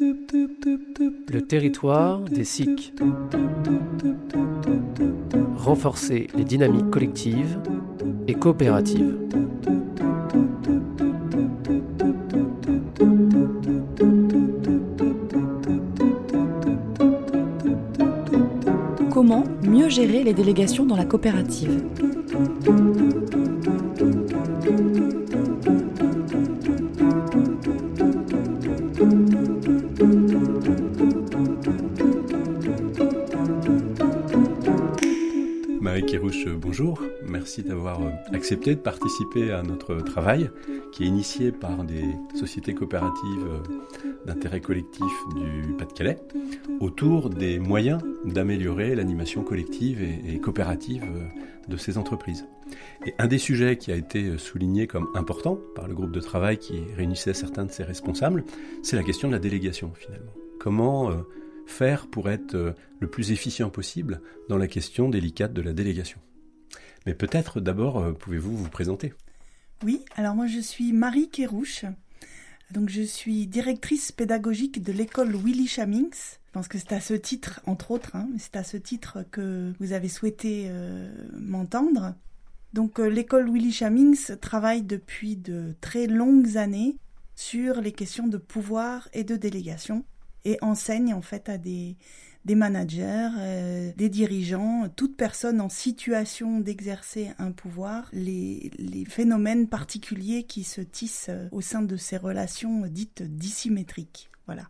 Le 0.00 1.40
territoire 1.40 2.20
des 2.20 2.44
SIC. 2.44 2.94
Renforcer 5.56 6.28
les 6.36 6.44
dynamiques 6.44 6.90
collectives 6.90 7.58
et 8.28 8.34
coopératives. 8.34 9.16
Comment 19.10 19.44
mieux 19.64 19.88
gérer 19.88 20.22
les 20.22 20.32
délégations 20.32 20.86
dans 20.86 20.96
la 20.96 21.04
coopérative? 21.04 21.82
Bonjour. 36.68 37.00
Merci 37.26 37.62
d'avoir 37.62 38.02
euh, 38.02 38.10
accepté 38.34 38.74
de 38.74 38.80
participer 38.80 39.52
à 39.52 39.62
notre 39.62 39.96
travail 40.02 40.50
qui 40.92 41.04
est 41.04 41.06
initié 41.06 41.50
par 41.50 41.82
des 41.82 42.04
sociétés 42.34 42.74
coopératives 42.74 43.46
euh, 43.46 44.04
d'intérêt 44.26 44.60
collectif 44.60 45.10
du 45.34 45.72
Pas-de-Calais 45.78 46.18
autour 46.80 47.30
des 47.30 47.58
moyens 47.58 48.02
d'améliorer 48.26 48.94
l'animation 48.94 49.44
collective 49.44 50.02
et, 50.02 50.38
coopérative 50.40 51.04
euh, 51.04 51.26
de 51.68 51.78
ces 51.78 51.96
entreprises. 51.96 52.46
Et 53.06 53.14
un 53.18 53.28
des 53.28 53.38
sujets 53.38 53.78
qui 53.78 53.90
a 53.90 53.96
été 53.96 54.36
souligné 54.36 54.86
comme 54.86 55.08
important 55.14 55.58
par 55.74 55.88
le 55.88 55.94
groupe 55.94 56.12
de 56.12 56.20
travail 56.20 56.58
qui 56.58 56.82
réunissait 56.94 57.32
certains 57.32 57.64
de 57.64 57.72
ses 57.72 57.82
responsables, 57.84 58.44
c'est 58.82 58.96
la 58.96 59.02
question 59.02 59.28
de 59.28 59.32
la 59.32 59.38
délégation 59.38 59.90
finalement. 59.94 60.32
Comment 60.60 61.12
faire 61.64 62.08
pour 62.08 62.28
être 62.28 62.74
le 63.00 63.06
plus 63.06 63.32
efficient 63.32 63.70
possible 63.70 64.20
dans 64.50 64.58
la 64.58 64.66
question 64.66 65.08
délicate 65.08 65.54
de 65.54 65.62
la 65.62 65.72
délégation? 65.72 66.20
Mais 67.08 67.14
peut-être 67.14 67.62
d'abord 67.62 68.00
euh, 68.00 68.12
pouvez-vous 68.12 68.54
vous 68.54 68.68
présenter? 68.68 69.14
Oui, 69.82 70.04
alors 70.16 70.34
moi 70.34 70.46
je 70.46 70.60
suis 70.60 70.92
Marie 70.92 71.30
Kérouche. 71.30 71.86
Donc 72.70 72.90
je 72.90 73.00
suis 73.00 73.46
directrice 73.46 74.12
pédagogique 74.12 74.82
de 74.82 74.92
l'école 74.92 75.34
Willy 75.34 75.66
Chamings. 75.66 76.36
Je 76.48 76.52
pense 76.52 76.68
que 76.68 76.76
c'est 76.76 76.92
à 76.92 77.00
ce 77.00 77.14
titre, 77.14 77.62
entre 77.64 77.92
autres, 77.92 78.14
hein, 78.14 78.28
c'est 78.36 78.56
à 78.56 78.62
ce 78.62 78.76
titre 78.76 79.24
que 79.30 79.72
vous 79.80 79.92
avez 79.92 80.10
souhaité 80.10 80.66
euh, 80.66 81.10
m'entendre. 81.40 82.14
Donc 82.74 82.98
l'école 82.98 83.50
Willy 83.50 83.72
Chamings 83.72 84.36
travaille 84.38 84.82
depuis 84.82 85.36
de 85.36 85.74
très 85.80 86.08
longues 86.08 86.58
années 86.58 86.98
sur 87.36 87.80
les 87.80 87.92
questions 87.92 88.26
de 88.26 88.36
pouvoir 88.36 89.08
et 89.14 89.24
de 89.24 89.36
délégation 89.36 90.04
et 90.44 90.58
enseigne 90.60 91.14
en 91.14 91.22
fait 91.22 91.48
à 91.48 91.56
des, 91.56 91.96
des 92.44 92.54
managers, 92.54 93.28
euh, 93.38 93.90
des 93.96 94.08
dirigeants, 94.08 94.88
toute 94.94 95.16
personne 95.16 95.60
en 95.60 95.68
situation 95.68 96.60
d'exercer 96.60 97.30
un 97.38 97.52
pouvoir, 97.52 98.08
les, 98.12 98.70
les, 98.78 99.04
phénomènes 99.04 99.68
particuliers 99.68 100.44
qui 100.44 100.64
se 100.64 100.80
tissent 100.80 101.28
euh, 101.28 101.48
au 101.52 101.60
sein 101.60 101.82
de 101.82 101.96
ces 101.96 102.16
relations 102.16 102.86
dites 102.86 103.22
dissymétriques. 103.22 104.30
Voilà. 104.46 104.62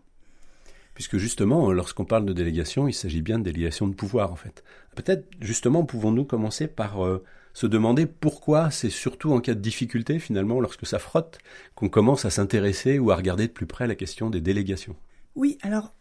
Puisque 0.95 1.19
justement, 1.19 1.71
lorsqu'on 1.71 2.05
parle 2.05 2.27
de 2.27 2.33
délégation, 2.33 2.89
il 2.89 2.93
s'agit 2.93 3.23
bien 3.23 3.39
de 3.39 3.45
délégation 3.45 3.87
de 3.87 3.95
pouvoir 3.95 4.33
en 4.33 4.37
fait. 4.37 4.65
Peut-être 4.97 5.29
justement 5.41 5.85
pouvons-nous 5.85 6.25
commencer 6.25 6.67
par 6.67 7.05
euh, 7.05 7.23
se 7.53 7.67
demander 7.67 8.07
pourquoi 8.07 8.71
c'est 8.71 8.91
surtout 8.91 9.33
en 9.33 9.41
cas 9.41 9.55
de 9.55 9.61
difficulté 9.61 10.19
finalement, 10.19 10.61
lorsque 10.61 10.87
ça 10.87 10.99
frotte, 10.99 11.39
qu'on 11.75 11.89
commence 11.89 12.25
à 12.25 12.31
s'intéresser 12.31 12.99
ou 12.99 13.11
à 13.11 13.17
regarder 13.17 13.47
de 13.47 13.53
plus 13.53 13.67
près 13.67 13.87
la 13.87 13.95
question 13.95 14.31
des 14.31 14.41
délégations? 14.41 14.97
Oui, 15.35 15.59
alors, 15.63 15.95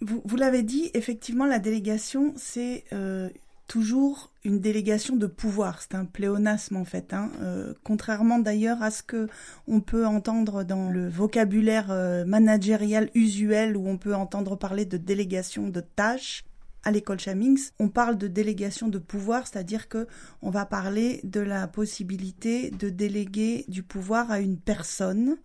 vous, 0.00 0.36
l'avez 0.36 0.62
dit, 0.62 0.90
effectivement, 0.94 1.46
la 1.46 1.58
délégation, 1.58 2.34
c'est 2.36 2.84
euh, 2.92 3.30
toujours 3.66 4.30
une 4.44 4.60
délégation 4.60 5.16
de 5.16 5.26
pouvoir. 5.26 5.80
C'est 5.80 5.94
un 5.94 6.04
pléonasme, 6.04 6.76
en 6.76 6.84
fait. 6.84 7.14
Hein. 7.14 7.30
Euh, 7.40 7.72
contrairement 7.82 8.38
d'ailleurs 8.38 8.82
à 8.82 8.90
ce 8.90 9.02
que 9.02 9.28
on 9.66 9.80
peut 9.80 10.06
entendre 10.06 10.64
dans 10.64 10.90
le 10.90 11.08
vocabulaire 11.08 11.90
euh, 11.90 12.24
managérial 12.24 13.10
usuel, 13.14 13.76
où 13.76 13.88
on 13.88 13.96
peut 13.96 14.14
entendre 14.14 14.56
parler 14.56 14.84
de 14.84 14.96
délégation 14.96 15.68
de 15.68 15.80
tâches. 15.80 16.44
À 16.84 16.92
l'école 16.92 17.18
Chamings, 17.18 17.70
on 17.80 17.88
parle 17.88 18.16
de 18.16 18.28
délégation 18.28 18.86
de 18.86 18.98
pouvoir, 18.98 19.48
c'est-à-dire 19.48 19.88
que 19.88 20.06
on 20.40 20.50
va 20.50 20.64
parler 20.66 21.20
de 21.24 21.40
la 21.40 21.66
possibilité 21.66 22.70
de 22.70 22.90
déléguer 22.90 23.64
du 23.66 23.82
pouvoir 23.82 24.30
à 24.30 24.38
une 24.38 24.56
personne 24.56 25.36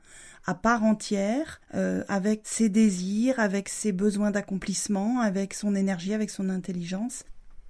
à 0.46 0.56
part 0.56 0.84
entière, 0.84 1.62
euh, 1.76 2.04
avec 2.08 2.42
ses 2.46 2.70
désirs, 2.70 3.40
avec 3.40 3.70
ses 3.70 3.92
besoins 3.92 4.32
d'accomplissement, 4.32 5.20
avec 5.20 5.54
son 5.54 5.76
énergie, 5.76 6.14
avec 6.14 6.30
son 6.30 6.50
intelligence. 6.50 7.24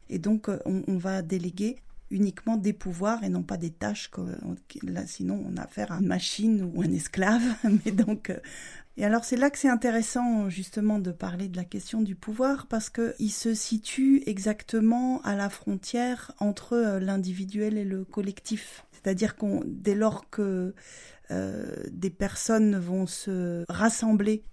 Et 0.10 0.20
donc, 0.20 0.50
euh, 0.50 0.60
on, 0.66 0.98
va 0.98 1.22
déléguer 1.22 1.78
uniquement 2.10 2.58
des 2.58 2.74
pouvoirs 2.74 3.24
et 3.24 3.30
non 3.30 3.44
pas 3.44 3.58
des 3.58 3.72
tâches. 3.72 4.10
là, 4.84 5.06
sinon, 5.06 5.44
on 5.48 5.58
a 5.58 5.64
affaire 5.64 5.92
à 5.92 6.00
une 6.00 6.08
machine 6.08 6.72
ou 6.74 6.82
un 6.82 6.92
esclave. 6.92 7.44
Mais 7.86 7.92
donc, 7.92 8.30
euh, 8.30 8.40
et 8.98 9.06
alors 9.06 9.24
c'est 9.24 9.38
là 9.38 9.50
que 9.50 9.58
c'est 9.58 9.70
intéressant 9.70 10.50
justement 10.50 11.00
de 11.00 11.12
parler 11.12 11.48
de 11.48 11.56
la 11.56 11.64
question 11.64 12.02
du 12.02 12.16
pouvoir 12.16 12.68
parce 12.68 12.90
que 12.90 13.16
il 13.20 13.32
se 13.32 13.54
situe 13.54 14.22
exactement 14.26 15.22
à 15.22 15.36
la 15.36 15.50
frontière 15.50 16.34
entre 16.40 17.00
l'individuel 17.02 17.78
et 17.78 17.86
le 17.86 18.04
collectif. 18.04 18.86
C'est-à-dire 18.92 19.36
qu'on 19.36 19.64
dès 19.66 19.96
lors 19.96 20.30
que 20.30 20.42
euh, 20.42 20.74
des 21.92 22.10
personnes 22.10 22.78
vont 22.78 23.08
se 23.08 23.64
rassembler 23.70 24.44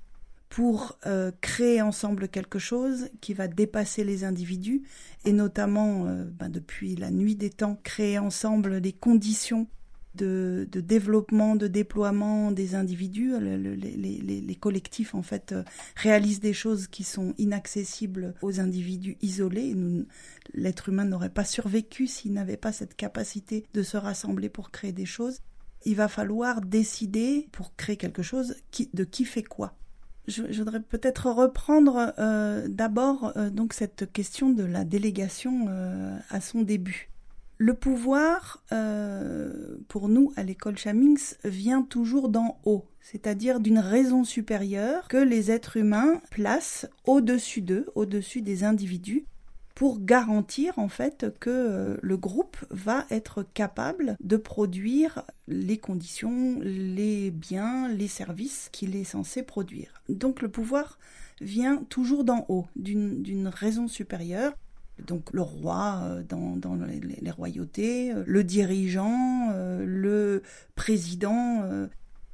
pour 0.49 0.99
euh, 1.07 1.31
créer 1.41 1.83
ensemble 1.83 2.29
quelque 2.29 2.59
chose 2.59 3.11
qui 3.21 3.35
va 3.35 3.49
dépasser 3.49 4.05
les 4.05 4.25
individus 4.25 4.83
et 5.25 5.33
notamment 5.33 6.07
euh, 6.07 6.25
ben, 6.25 6.49
depuis 6.49 6.97
la 6.97 7.11
nuit 7.11 7.37
des 7.37 7.51
temps 7.51 7.79
créer 7.83 8.19
ensemble 8.19 8.79
les 8.79 8.93
conditions 8.93 9.69
de, 10.15 10.67
développement, 10.73 11.55
de 11.55 11.69
déploiement 11.69 12.51
des 12.51 12.75
individus. 12.75 13.35
les, 13.39 14.57
collectifs 14.59 15.15
en 15.15 15.23
fait 15.23 15.55
réalisent 15.95 16.41
des 16.41 16.55
choses 16.55 16.89
qui 16.89 17.05
sont 17.05 17.35
inaccessibles 17.39 18.35
aux 18.43 18.59
individus 18.59 19.17
isolés. 19.23 19.77
L'être 20.55 20.89
humain 20.89 21.05
n'aurait 21.05 21.31
pas 21.31 21.45
survécu 21.45 22.09
s'il 22.09 22.33
n'avait 22.33 22.57
pas 22.57 22.73
cette 22.73 22.97
capacité 22.97 23.65
de 23.75 23.83
se 23.85 23.97
rassembler 23.97 24.49
pour 24.49 24.73
créer 24.73 24.93
des 24.93 25.07
choses 25.07 25.39
il 25.85 25.97
va 25.97 26.09
falloir 26.09 26.61
décider 26.61 27.49
pour 27.53 27.75
créer 27.77 27.97
quelque 27.97 28.23
chose 28.23 28.57
de 28.93 29.05
qui 29.05 29.25
fait 29.25 29.43
quoi. 29.43 29.75
Je, 30.29 30.43
voudrais 30.59 30.81
peut-être 30.81 31.31
reprendre 31.31 32.13
euh, 32.19 32.69
d'abord 32.69 33.33
euh, 33.37 33.49
donc 33.49 33.73
cette 33.73 34.13
question 34.13 34.51
de 34.51 34.63
la 34.63 34.85
délégation 34.85 35.67
euh, 35.71 36.19
à 36.29 36.43
son 36.43 36.61
début. 36.61 37.09
Le 37.61 37.75
pouvoir, 37.75 38.63
pour 39.89 40.09
nous 40.09 40.33
à 40.37 40.45
l'école 40.45 40.79
Chamings, 40.79 41.35
vient 41.43 41.83
toujours 41.83 42.29
d'en 42.29 42.61
haut, 42.65 42.85
c'est-à-dire 43.01 43.59
d'une 43.59 43.81
raison 43.81 44.23
supérieure 44.23 45.09
que 45.09 45.17
les 45.17 45.51
êtres 45.51 45.77
humains 45.77 46.21
placent 46.31 46.87
au-dessus 47.05 47.61
d'eux, 47.61 47.87
au-dessus 47.97 48.43
des 48.43 48.63
individus, 48.63 49.27
pour 49.79 50.01
garantir 50.01 50.77
en 50.81 50.89
fait 50.89 51.27
que 51.39 51.51
euh, 51.51 51.97
le 52.03 52.17
groupe 52.17 52.57
va 52.69 53.07
être 53.11 53.45
capable 53.45 54.17
de 54.19 54.37
produire 54.37 55.23
les 55.47 55.79
conditions, 55.79 56.59
les 56.63 57.31
biens, 57.31 57.87
les 57.89 58.09
services 58.09 58.71
qu'il 58.73 58.97
est 58.97 59.05
censé 59.05 59.45
produire. 59.45 60.03
Donc 60.09 60.43
le 60.43 60.49
pouvoir 60.49 60.99
vient 61.41 61.77
toujours 61.91 62.25
d'en 62.25 62.45
haut, 62.49 62.67
d'une 62.75 63.47
raison 63.47 63.87
supérieure. 63.87 64.53
Donc 65.07 65.33
le 65.33 65.43
roi 65.43 66.01
euh, 66.03 66.25
dans, 66.25 66.75
les, 66.75 67.31
royautés, 67.31 68.13
euh, 68.13 68.25
le 68.27 68.43
dirigeant, 68.43 69.53
le 69.79 70.43
président, 70.75 71.63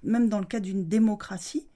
même 0.03 0.31
dans 0.31 0.41
le 0.41 0.47
cas 0.47 0.61
d'une 0.61 0.88
démocratie, 0.88 1.69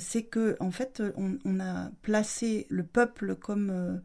c'est 0.00 0.24
que 0.24 0.56
en 0.58 0.72
fait 0.72 1.00
on, 1.16 1.60
a 1.60 1.90
placé 2.02 2.66
le 2.70 2.82
peuple 2.82 3.36
comme 3.36 4.00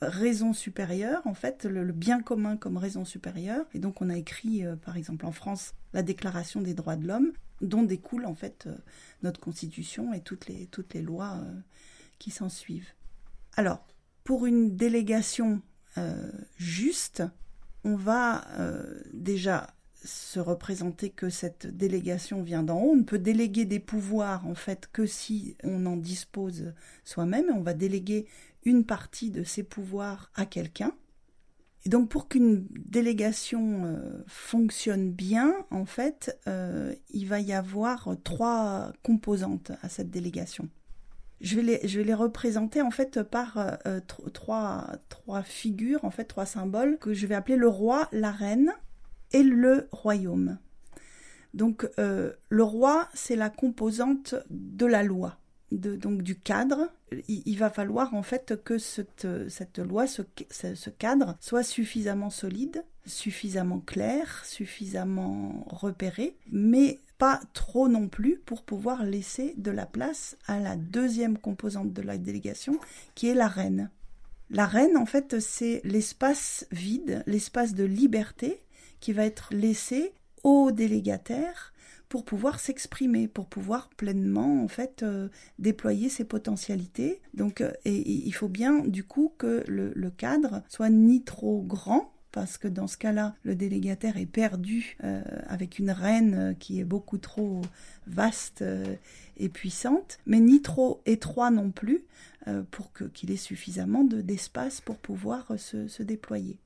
raison 0.00 0.52
supérieure, 0.52 1.22
en 1.26 1.34
fait, 1.34 1.64
le, 1.64 1.92
bien 1.92 2.22
commun 2.22 2.56
comme 2.56 2.76
raison 2.76 3.04
supérieure. 3.04 3.64
Et 3.74 3.78
donc 3.78 4.00
on 4.00 4.10
a 4.10 4.16
écrit, 4.16 4.64
euh, 4.64 4.76
par 4.76 4.96
exemple 4.96 5.26
en 5.26 5.32
France, 5.32 5.74
la 5.92 6.02
Déclaration 6.02 6.60
des 6.60 6.74
droits 6.74 6.96
de 6.96 7.06
l'homme, 7.06 7.32
dont 7.60 7.82
découle 7.82 8.26
en 8.26 8.34
fait 8.34 8.64
euh, 8.66 8.76
notre 9.22 9.40
Constitution 9.40 10.12
et 10.12 10.20
toutes 10.20 10.46
les, 10.46 10.66
toutes 10.66 10.94
les 10.94 11.02
lois 11.02 11.40
euh, 11.42 11.54
qui 12.18 12.30
s'en 12.30 12.48
suivent. 12.48 12.92
Alors, 13.56 13.86
pour 14.24 14.46
une 14.46 14.76
délégation 14.76 15.62
juste, 16.58 17.22
on 17.84 17.96
va 17.96 18.44
déjà 19.14 19.68
se 20.06 20.40
représenter 20.40 21.10
que 21.10 21.28
cette 21.28 21.66
délégation 21.66 22.42
vient 22.42 22.62
d'en 22.62 22.80
haut. 22.80 22.92
On 22.92 22.96
ne 22.96 23.02
peut 23.02 23.18
déléguer 23.18 23.64
des 23.64 23.80
pouvoirs 23.80 24.46
en 24.46 24.54
fait 24.54 24.88
que 24.92 25.04
si 25.04 25.56
on 25.64 25.84
en 25.86 25.96
dispose 25.96 26.72
soi-même. 27.04 27.46
On 27.54 27.60
va 27.60 27.74
déléguer 27.74 28.26
une 28.64 28.84
partie 28.84 29.30
de 29.30 29.44
ses 29.44 29.62
pouvoirs 29.62 30.30
à 30.34 30.46
quelqu'un. 30.46 30.92
Et 31.84 31.88
donc 31.88 32.08
pour 32.08 32.28
qu'une 32.28 32.66
délégation 32.70 33.84
euh, 33.84 34.24
fonctionne 34.26 35.12
bien, 35.12 35.54
en 35.70 35.84
fait, 35.84 36.36
euh, 36.48 36.94
il 37.10 37.28
va 37.28 37.40
y 37.40 37.52
avoir 37.52 38.16
trois 38.24 38.92
composantes 39.02 39.70
à 39.82 39.88
cette 39.88 40.10
délégation. 40.10 40.68
Je 41.40 41.54
vais 41.56 41.62
les, 41.62 41.86
je 41.86 41.98
vais 41.98 42.04
les 42.04 42.14
représenter 42.14 42.80
en 42.80 42.90
fait 42.90 43.22
par 43.22 43.58
euh, 43.86 44.00
trois, 44.32 44.86
trois 45.08 45.42
figures, 45.42 46.04
en 46.04 46.10
fait 46.10 46.24
trois 46.24 46.46
symboles 46.46 46.98
que 46.98 47.12
je 47.12 47.26
vais 47.26 47.34
appeler 47.34 47.56
le 47.56 47.68
roi, 47.68 48.08
la 48.10 48.32
reine 48.32 48.72
et 49.36 49.42
le 49.42 49.88
royaume. 49.92 50.58
Donc 51.54 51.88
le 51.96 52.62
roi, 52.62 53.08
c'est 53.14 53.36
la 53.36 53.48
composante 53.48 54.34
de 54.50 54.84
la 54.84 55.02
loi 55.02 55.38
donc 55.72 56.22
du 56.22 56.38
cadre, 56.38 56.92
il, 57.28 57.58
va 57.58 57.70
falloir 57.70 58.14
en 58.14 58.22
fait 58.22 58.62
que 58.62 58.78
cette, 58.78 59.26
loi, 59.78 60.06
ce, 60.06 60.22
cadre, 60.90 61.36
soit 61.40 61.62
suffisamment 61.62 62.30
solide, 62.30 62.84
suffisamment 63.04 63.80
clair, 63.80 64.44
suffisamment 64.44 65.64
repéré, 65.68 66.36
mais 66.50 67.00
pas 67.18 67.40
trop 67.52 67.88
non 67.88 68.08
plus 68.08 68.38
pour 68.38 68.62
pouvoir 68.62 69.04
laisser 69.04 69.54
de 69.56 69.70
la 69.70 69.86
place 69.86 70.36
à 70.46 70.60
la 70.60 70.76
deuxième 70.76 71.38
composante 71.38 71.92
de 71.92 72.02
la 72.02 72.18
délégation, 72.18 72.78
qui 73.14 73.28
est 73.28 73.34
la 73.34 73.48
reine. 73.48 73.90
La 74.50 74.66
reine, 74.66 74.96
en 74.96 75.06
fait, 75.06 75.40
c'est 75.40 75.80
l'espace 75.82 76.66
vide, 76.70 77.24
l'espace 77.26 77.74
de 77.74 77.84
liberté 77.84 78.60
qui 79.06 79.12
va 79.12 79.24
être 79.24 79.50
laissé 79.52 80.14
aux 80.42 80.72
délégataires 80.72 81.72
pour 82.08 82.24
pouvoir 82.24 82.58
s'exprimer, 82.58 83.28
pour 83.28 83.46
pouvoir 83.46 83.88
pleinement 83.90 84.64
en 84.64 84.66
fait 84.66 85.04
euh, 85.04 85.28
déployer 85.60 86.08
ses 86.08 86.24
potentialités. 86.24 87.20
Donc, 87.32 87.60
euh, 87.60 87.70
il 87.84 88.32
faut 88.32 88.48
bien 88.48 88.80
du 88.80 89.04
coup 89.04 89.32
que 89.38 89.62
le, 89.68 90.10
cadre 90.10 90.64
soit 90.68 90.90
ni 90.90 91.22
trop 91.22 91.62
grand 91.62 92.12
parce 92.32 92.58
que 92.58 92.66
dans 92.66 92.88
ce 92.88 92.96
cas-là, 92.96 93.36
le 93.44 93.54
délégataire 93.54 94.16
est 94.16 94.26
perdu 94.26 94.96
euh, 95.04 95.22
avec 95.46 95.78
une 95.78 95.92
reine 95.92 96.56
qui 96.58 96.80
est 96.80 96.84
beaucoup 96.84 97.18
trop 97.18 97.62
vaste 98.08 98.64
et 99.36 99.48
puissante, 99.48 100.18
mais 100.26 100.40
ni 100.40 100.62
trop 100.62 101.00
étroit 101.06 101.52
non 101.52 101.70
plus 101.70 102.02
pour 102.72 102.92
qu'il 102.92 103.30
ait 103.30 103.36
suffisamment 103.36 104.02
d'espace 104.02 104.80
pour 104.80 104.96
pouvoir 104.96 105.52
se 105.56 106.02
déployer. 106.02 106.58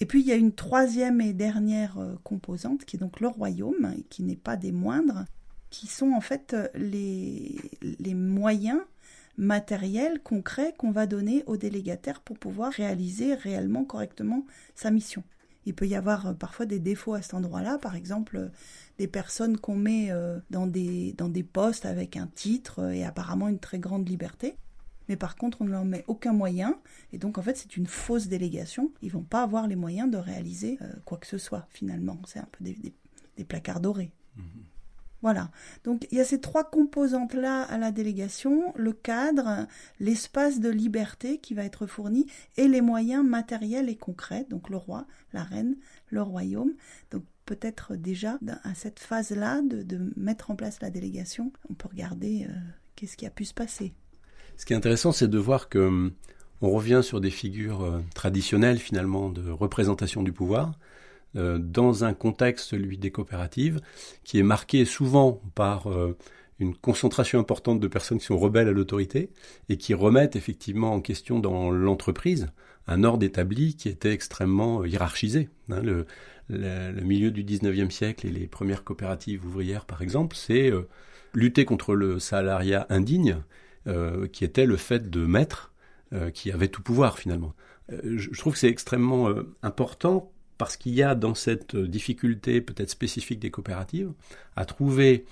Et 0.00 0.06
puis 0.06 0.20
il 0.20 0.26
y 0.26 0.32
a 0.32 0.36
une 0.36 0.52
troisième 0.52 1.20
et 1.20 1.32
dernière 1.32 1.98
euh, 1.98 2.14
composante 2.22 2.84
qui 2.84 2.96
est 2.96 3.00
donc 3.00 3.20
le 3.20 3.28
royaume, 3.28 3.94
et 3.98 4.02
qui 4.04 4.22
n'est 4.22 4.36
pas 4.36 4.56
des 4.56 4.72
moindres, 4.72 5.24
qui 5.70 5.86
sont 5.86 6.12
en 6.12 6.20
fait 6.20 6.54
euh, 6.54 6.68
les, 6.74 7.56
les 7.82 8.14
moyens 8.14 8.80
matériels, 9.36 10.20
concrets 10.22 10.74
qu'on 10.76 10.90
va 10.90 11.06
donner 11.06 11.42
au 11.46 11.56
délégataire 11.56 12.20
pour 12.20 12.38
pouvoir 12.38 12.72
réaliser 12.72 13.34
réellement 13.34 13.84
correctement 13.84 14.44
sa 14.74 14.90
mission. 14.90 15.22
Il 15.66 15.74
peut 15.74 15.86
y 15.86 15.96
avoir 15.96 16.28
euh, 16.28 16.32
parfois 16.32 16.66
des 16.66 16.78
défauts 16.78 17.14
à 17.14 17.22
cet 17.22 17.34
endroit-là, 17.34 17.78
par 17.78 17.96
exemple 17.96 18.50
des 18.98 19.08
personnes 19.08 19.58
qu'on 19.58 19.76
met 19.76 20.10
dans 20.50 20.66
des, 20.66 21.12
dans 21.16 21.28
des 21.28 21.44
postes 21.44 21.86
avec 21.86 22.16
un 22.16 22.26
titre 22.26 22.90
et 22.92 23.04
apparemment 23.04 23.46
une 23.46 23.60
très 23.60 23.78
grande 23.78 24.08
liberté 24.08 24.56
mais 25.08 25.16
par 25.16 25.36
contre 25.36 25.62
on 25.62 25.64
ne 25.64 25.70
leur 25.70 25.84
met 25.84 26.04
aucun 26.06 26.32
moyen, 26.32 26.78
et 27.12 27.18
donc 27.18 27.38
en 27.38 27.42
fait 27.42 27.56
c'est 27.56 27.76
une 27.76 27.86
fausse 27.86 28.28
délégation, 28.28 28.92
ils 29.02 29.10
vont 29.10 29.22
pas 29.22 29.42
avoir 29.42 29.66
les 29.66 29.76
moyens 29.76 30.10
de 30.10 30.18
réaliser 30.18 30.78
euh, 30.82 30.92
quoi 31.04 31.18
que 31.18 31.26
ce 31.26 31.38
soit 31.38 31.66
finalement, 31.70 32.18
c'est 32.26 32.38
un 32.38 32.48
peu 32.52 32.64
des, 32.64 33.44
placards 33.44 33.80
dorés. 33.80 34.12
Mhm. 34.36 34.64
Voilà, 35.20 35.50
donc 35.82 36.06
il 36.12 36.18
y 36.18 36.20
a 36.20 36.24
ces 36.24 36.40
trois 36.40 36.62
composantes-là 36.62 37.62
à 37.62 37.76
la 37.76 37.90
délégation, 37.90 38.72
le 38.76 38.92
cadre, 38.92 39.66
l'espace 39.98 40.60
de 40.60 40.68
liberté 40.68 41.38
qui 41.38 41.54
va 41.54 41.64
être 41.64 41.86
fourni, 41.88 42.26
et 42.56 42.68
les 42.68 42.80
moyens 42.80 43.24
matériels 43.24 43.88
et 43.88 43.96
concrets, 43.96 44.46
donc 44.48 44.68
le 44.68 44.76
roi, 44.76 45.06
la 45.32 45.42
reine, 45.42 45.76
le 46.10 46.22
royaume. 46.22 46.72
Donc 47.10 47.24
peut-être 47.46 47.96
déjà 47.96 48.38
à 48.62 48.74
cette 48.74 49.00
phase-là 49.00 49.62
de, 49.62 50.12
mettre 50.16 50.52
en 50.52 50.56
place 50.56 50.80
la 50.80 50.90
délégation, 50.90 51.52
on 51.68 51.74
peut 51.74 51.88
regarder 51.88 52.46
euh, 52.48 52.54
qu'est-ce 52.94 53.16
qui 53.16 53.26
a 53.26 53.30
pu 53.30 53.44
se 53.44 53.54
passer. 53.54 53.94
Ce 54.58 54.66
qui 54.66 54.72
est 54.72 54.76
intéressant, 54.76 55.12
c'est 55.12 55.28
de 55.28 55.38
voir 55.38 55.68
que 55.68 55.78
hum, 55.78 56.12
on 56.60 56.70
revient 56.70 57.00
sur 57.02 57.20
des 57.20 57.30
figures 57.30 57.82
euh, 57.82 58.00
traditionnelles 58.14 58.78
finalement 58.78 59.30
de 59.30 59.50
représentation 59.50 60.22
du 60.22 60.32
pouvoir 60.32 60.72
euh, 61.36 61.58
dans 61.58 62.04
un 62.04 62.12
contexte, 62.12 62.66
celui 62.66 62.98
des 62.98 63.12
coopératives, 63.12 63.80
qui 64.24 64.38
est 64.38 64.42
marqué 64.42 64.84
souvent 64.84 65.40
par 65.54 65.88
euh, 65.88 66.16
une 66.58 66.74
concentration 66.74 67.38
importante 67.38 67.78
de 67.78 67.86
personnes 67.86 68.18
qui 68.18 68.24
sont 68.24 68.36
rebelles 68.36 68.66
à 68.66 68.72
l'autorité 68.72 69.30
et 69.68 69.76
qui 69.76 69.94
remettent 69.94 70.34
effectivement 70.34 70.92
en 70.92 71.00
question 71.00 71.38
dans 71.38 71.70
l'entreprise 71.70 72.48
un 72.88 73.04
ordre 73.04 73.24
établi 73.24 73.76
qui 73.76 73.88
était 73.88 74.12
extrêmement 74.12 74.84
hiérarchisé. 74.84 75.50
Hein. 75.70 75.82
le, 75.82 76.06
milieu 77.04 77.30
du 77.30 77.44
19e 77.44 77.90
siècle 77.90 78.26
et 78.26 78.30
les 78.30 78.48
premières 78.48 78.82
coopératives 78.82 79.44
ouvrières, 79.44 79.84
par 79.84 80.00
exemple, 80.00 80.34
c'est 80.34 80.72
lutter 81.34 81.66
contre 81.66 81.94
le 81.94 82.18
salariat 82.18 82.86
indigne 82.88 83.36
qui 84.32 84.44
était 84.44 84.66
le 84.66 84.76
fait 84.76 85.10
de 85.10 85.24
maîtres 85.24 85.72
euh, 86.14 86.30
qui 86.30 86.50
avaient 86.50 86.68
tout 86.68 86.82
pouvoir 86.82 87.18
finalement. 87.18 87.52
Euh, 87.92 88.16
je, 88.16 88.40
trouve 88.40 88.54
que 88.54 88.58
c'est 88.58 88.68
extrêmement 88.68 89.30
important 89.62 90.32
parce 90.56 90.78
qu'il 90.78 90.94
y 90.94 91.02
a 91.02 91.14
dans 91.14 91.34
cette 91.34 91.76
difficulté 91.76 92.62
peut-être 92.62 92.88
spécifique 92.88 93.40
des 93.40 93.50
coopératives 93.50 94.12
à 94.56 94.64
trouver 94.64 95.26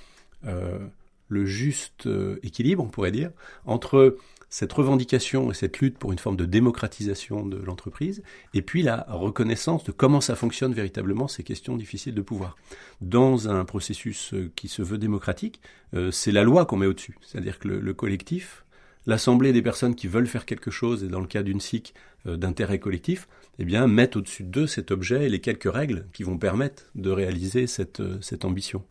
le 1.29 1.45
juste 1.45 2.09
équilibre, 2.43 2.85
on 2.85 2.89
pourrait 2.89 3.11
dire, 3.11 3.31
entre 3.65 4.17
cette 4.49 4.73
revendication 4.73 5.51
et 5.51 5.55
cette 5.55 5.79
lutte 5.81 5.99
pour 5.99 6.13
une 6.13 6.19
forme 6.19 6.37
de 6.37 6.45
démocratisation 6.45 7.45
de 7.45 7.57
l'entreprise, 7.57 8.23
et 8.55 8.63
puis 8.63 8.83
la 8.83 9.07
reconnaissance 9.09 9.85
de 9.85 9.93
comment 9.93 10.21
ça 10.21 10.37
fonctionne 10.37 10.73
véritablement 10.73 11.29
ces 11.29 11.43
questions 11.43 11.77
difficiles 11.77 12.15
de 12.15 12.23
pouvoir. 12.23 12.57
Dans 13.01 13.49
un 13.49 13.65
processus 13.65 14.33
euh, 14.35 14.51
qui 14.55 14.69
se 14.69 14.83
veut 14.83 14.99
démocratique, 14.99 15.61
euh, 15.95 16.11
c'est 16.11 16.33
la 16.33 16.43
loi 16.43 16.65
qu'on 16.65 16.77
met 16.77 16.87
au-dessus, 16.87 17.19
c'est-à-dire 17.23 17.59
que 17.59 17.69
le, 17.69 17.95
collectif, 17.95 18.65
l'assemblée 19.07 19.53
des 19.53 19.63
personnes 19.63 19.95
qui 19.95 20.07
veulent 20.07 20.27
faire 20.27 20.47
quelque 20.47 20.71
chose, 20.71 21.03
et 21.05 21.09
dans 21.09 21.21
le 21.21 21.27
cas 21.27 21.43
d'une 21.43 21.61
SIC 21.61 21.95
euh, 22.27 22.37
d'intérêt 22.37 22.79
collectif, 22.79 23.29
eh 23.59 23.65
bien, 23.65 23.87
mettent 23.87 24.17
au-dessus 24.17 24.45
d'eux 24.45 24.67
cet 24.67 24.91
objet 24.91 25.27
et 25.27 25.29
les 25.29 25.41
quelques 25.41 25.71
règles 25.73 26.07
qui 26.13 26.23
vont 26.23 26.39
permettre 26.39 26.85
de 26.95 27.11
réaliser 27.11 27.67
cette, 27.67 28.03
cette 28.21 28.45
ambition 28.45 28.85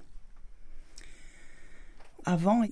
avant, 2.25 2.63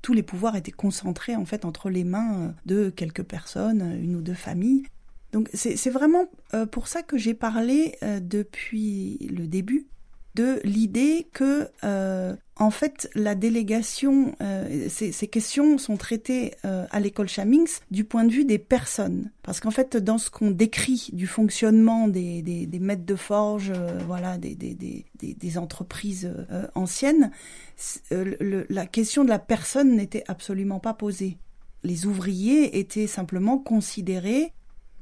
tous 0.00 0.12
les 0.12 0.22
pouvoirs 0.22 0.56
étaient 0.56 0.70
concentrés 0.70 1.36
en 1.36 1.44
fait 1.44 1.64
entre 1.64 1.90
les 1.90 2.04
mains 2.04 2.40
euh, 2.40 2.48
de 2.66 2.90
quelques 2.90 3.22
personnes, 3.22 3.82
euh, 3.82 4.02
une 4.02 4.16
ou 4.16 4.22
deux 4.22 4.34
familles. 4.34 4.84
Donc 5.32 5.48
c'est 5.54 5.90
vraiment 5.90 6.26
euh, 6.52 6.66
pour 6.66 6.88
ça 6.88 7.02
que 7.02 7.16
j'ai 7.16 7.32
parlé 7.32 7.96
depuis 8.02 9.16
le 9.30 9.46
début 9.46 9.86
de 10.34 10.60
l'idée 10.64 11.28
que 11.32 11.68
euh, 11.84 12.34
en 12.56 12.70
fait 12.70 13.10
la 13.14 13.34
délégation, 13.34 14.34
euh, 14.40 14.86
ces, 14.88 15.12
questions 15.28 15.78
sont 15.78 15.96
traitées 15.96 16.54
euh, 16.64 16.86
à 16.90 17.00
l'école 17.00 17.28
Chamings 17.28 17.80
du 17.90 18.04
point 18.04 18.24
de 18.24 18.32
vue 18.32 18.44
des 18.44 18.58
personnes, 18.58 19.30
parce 19.42 19.60
qu'en 19.60 19.70
fait 19.70 19.96
dans 19.96 20.18
ce 20.18 20.30
qu'on 20.30 20.50
décrit 20.50 21.10
du 21.12 21.26
fonctionnement 21.26 22.08
des, 22.08 22.42
des, 22.42 22.78
maîtres 22.78 23.04
de 23.04 23.16
forge, 23.16 23.72
voilà, 24.06 24.38
des, 24.38 24.54
des, 24.54 25.58
entreprises 25.58 26.32
anciennes, 26.74 27.30
la 28.10 28.86
question 28.86 29.24
de 29.24 29.28
la 29.28 29.38
personne 29.38 29.96
n'était 29.96 30.24
absolument 30.28 30.80
pas 30.80 30.94
posée. 30.94 31.36
Les 31.84 32.06
ouvriers 32.06 32.78
étaient 32.78 33.06
simplement 33.06 33.58
considérés 33.58 34.52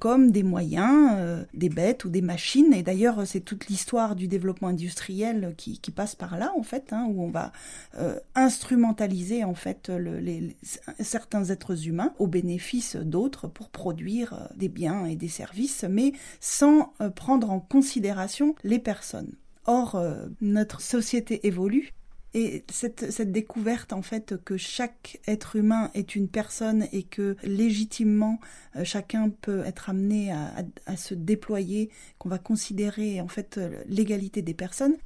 comme 0.00 0.33
des 0.33 0.42
moyens, 0.42 1.11
euh, 1.12 1.45
des 1.54 1.69
bêtes 1.69 2.04
ou 2.04 2.09
des 2.09 2.23
machines. 2.23 2.73
Et 2.73 2.83
d'ailleurs, 2.83 3.26
c'est 3.26 3.40
toute 3.40 3.69
l'histoire 3.69 4.16
du 4.16 4.26
développement 4.26 4.69
industriel 4.69 5.54
qui, 5.57 5.78
passe 5.90 6.16
par 6.16 6.38
là, 6.38 6.52
en 6.57 6.62
fait, 6.62 6.92
hein, 6.92 7.07
où 7.09 7.23
on 7.23 7.30
va 7.30 7.52
euh, 7.99 8.19
instrumentaliser 8.35 9.45
en 9.45 9.54
fait 9.54 9.92
certains 10.99 11.45
êtres 11.45 11.87
humains 11.87 12.14
au 12.19 12.26
bénéfice 12.26 12.97
d'autres 12.97 13.47
pour 13.47 13.69
produire 13.69 14.33
euh, 14.33 14.47
des 14.57 14.69
biens 14.69 15.04
et 15.04 15.16
des 15.16 15.28
services, 15.28 15.85
mais 15.88 16.12
sans 16.40 16.92
prendre 17.14 17.50
en 17.50 17.61
considération 17.61 18.54
les 18.64 18.78
personnes. 18.78 19.33
Or, 19.66 20.02
notre 20.40 20.80
société 20.80 21.47
évolue 21.47 21.92
et 22.32 22.64
cette, 22.70 23.20
découverte, 23.22 23.92
en 23.92 24.02
fait, 24.02 24.37
que 24.44 24.56
chaque 24.56 25.20
être 25.26 25.56
humain 25.56 25.90
est 25.94 26.14
une 26.14 26.28
personne 26.28 26.87
et 26.92 27.02
que 27.02 27.37
légitimement 27.42 28.38
euh, 28.76 28.84
chacun 28.84 29.30
peut 29.30 29.64
être 29.64 29.90
amené 29.90 30.32
à, 30.32 30.96
se 30.96 31.14
déployer, 31.14 31.90
qu'on 32.18 32.28
va 32.28 32.38
considérer 32.38 33.20
en 33.20 33.28
fait 33.28 33.58
l'égalité 33.87 34.42
des 34.42 34.54
personnes, 34.54 34.96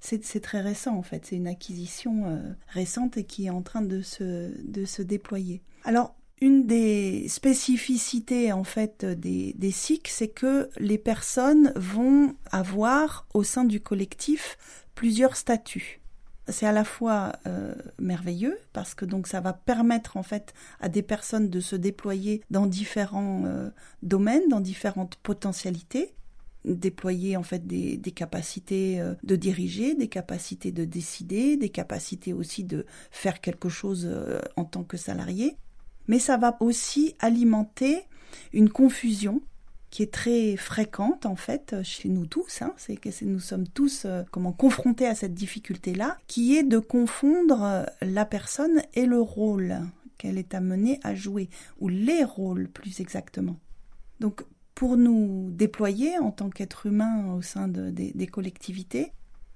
c'est 0.00 0.40
très 0.40 0.60
récent 0.60 0.96
en 0.96 1.02
fait. 1.02 1.26
C'est 1.26 1.36
une 1.36 1.46
acquisition 1.46 2.26
euh, 2.26 2.52
récente 2.68 3.16
et 3.16 3.24
qui 3.24 3.46
est 3.46 3.50
en 3.50 3.62
train 3.62 3.82
de 3.82 4.02
se, 4.02 4.50
de 4.64 4.84
se 4.84 5.02
déployer. 5.02 5.62
Alors, 5.84 6.16
une 6.40 6.66
des 6.66 7.28
spécificités 7.28 8.52
en 8.52 8.64
fait 8.64 9.04
des, 9.04 9.52
des 9.56 9.70
SIC, 9.70 10.08
c'est 10.08 10.28
que 10.28 10.70
les 10.78 10.98
personnes 10.98 11.72
vont 11.76 12.34
avoir 12.50 13.28
au 13.32 13.44
sein 13.44 13.64
du 13.64 13.80
collectif 13.80 14.58
plusieurs 14.96 15.36
statuts 15.36 16.01
c'est 16.48 16.66
à 16.66 16.72
la 16.72 16.84
fois 16.84 17.32
euh, 17.46 17.74
merveilleux 17.98 18.58
parce 18.72 18.94
que 18.94 19.04
donc 19.04 19.26
ça 19.26 19.40
va 19.40 19.52
permettre 19.52 20.16
en 20.16 20.22
fait 20.22 20.54
à 20.80 20.88
des 20.88 21.02
personnes 21.02 21.50
de 21.50 21.60
se 21.60 21.76
déployer 21.76 22.42
dans 22.50 22.66
différents 22.66 23.44
euh, 23.46 23.70
domaines, 24.02 24.48
dans 24.48 24.60
différentes 24.60 25.16
potentialités, 25.16 26.14
déployer 26.64 27.36
en 27.36 27.42
fait 27.42 27.66
des, 27.66 27.98
capacités 28.14 29.00
euh, 29.00 29.14
de 29.22 29.36
diriger, 29.36 29.94
des 29.94 30.08
capacités 30.08 30.72
de 30.72 30.84
décider, 30.84 31.56
des 31.56 31.68
capacités 31.68 32.32
aussi 32.32 32.64
de 32.64 32.86
faire 33.10 33.40
quelque 33.40 33.68
chose 33.68 34.08
en 34.56 34.64
tant 34.64 34.82
que 34.82 34.96
salarié. 34.96 35.56
mais 36.08 36.18
ça 36.18 36.36
va 36.36 36.56
aussi 36.60 37.14
alimenter 37.20 38.02
une 38.52 38.68
confusion 38.68 39.42
qui 39.92 40.02
est 40.02 40.12
très 40.12 40.56
fréquente 40.56 41.26
en 41.26 41.36
fait 41.36 41.76
chez 41.84 42.08
nous 42.08 42.24
tous. 42.24 42.62
Hein. 42.62 42.72
c'est 42.78 42.96
que 42.96 43.10
nous 43.26 43.38
sommes 43.38 43.68
tous 43.68 44.06
euh, 44.06 44.22
comment 44.30 44.52
confrontés 44.52 45.06
à 45.06 45.14
cette 45.14 45.34
difficulté-là, 45.34 46.16
qui 46.26 46.56
est 46.56 46.62
de 46.62 46.78
confondre 46.78 47.62
euh, 47.62 47.84
la 48.00 48.24
personne 48.24 48.80
et 48.94 49.04
le 49.04 49.20
rôle 49.20 49.80
qu'elle 50.16 50.38
est 50.38 50.54
amenée 50.54 50.98
à 51.04 51.14
jouer, 51.14 51.50
ou 51.78 51.88
les 51.88 52.24
rôles 52.24 52.68
plus 52.68 53.00
exactement. 53.00 53.58
Donc 54.18 54.44
pour 54.74 54.96
nous 54.96 55.50
déployer 55.52 56.18
en 56.18 56.30
tant 56.30 56.48
qu'être 56.48 56.86
humain 56.86 57.34
au 57.34 57.42
sein 57.42 57.68
des 57.68 58.26
collectivités, 58.26 59.12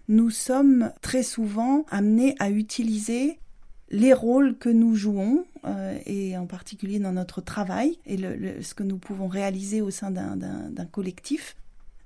nous 0.08 0.28
sommes 0.28 0.92
très 1.00 1.22
souvent 1.22 1.86
amenés 1.88 2.34
à 2.38 2.50
utiliser 2.50 3.38
les 3.90 4.12
rôles 4.12 4.56
que 4.58 4.68
nous 4.68 4.94
jouons, 4.94 5.44
euh, 5.64 5.98
et 6.06 6.36
en 6.36 6.46
particulier 6.46 6.98
dans 6.98 7.12
notre 7.12 7.40
travail, 7.40 7.98
et 8.06 8.16
ce 8.16 8.74
que 8.74 8.82
nous 8.82 8.98
pouvons 8.98 9.28
réaliser 9.28 9.80
au 9.80 9.90
sein 9.90 10.10
d'un 10.10 10.86
collectif, 10.90 11.56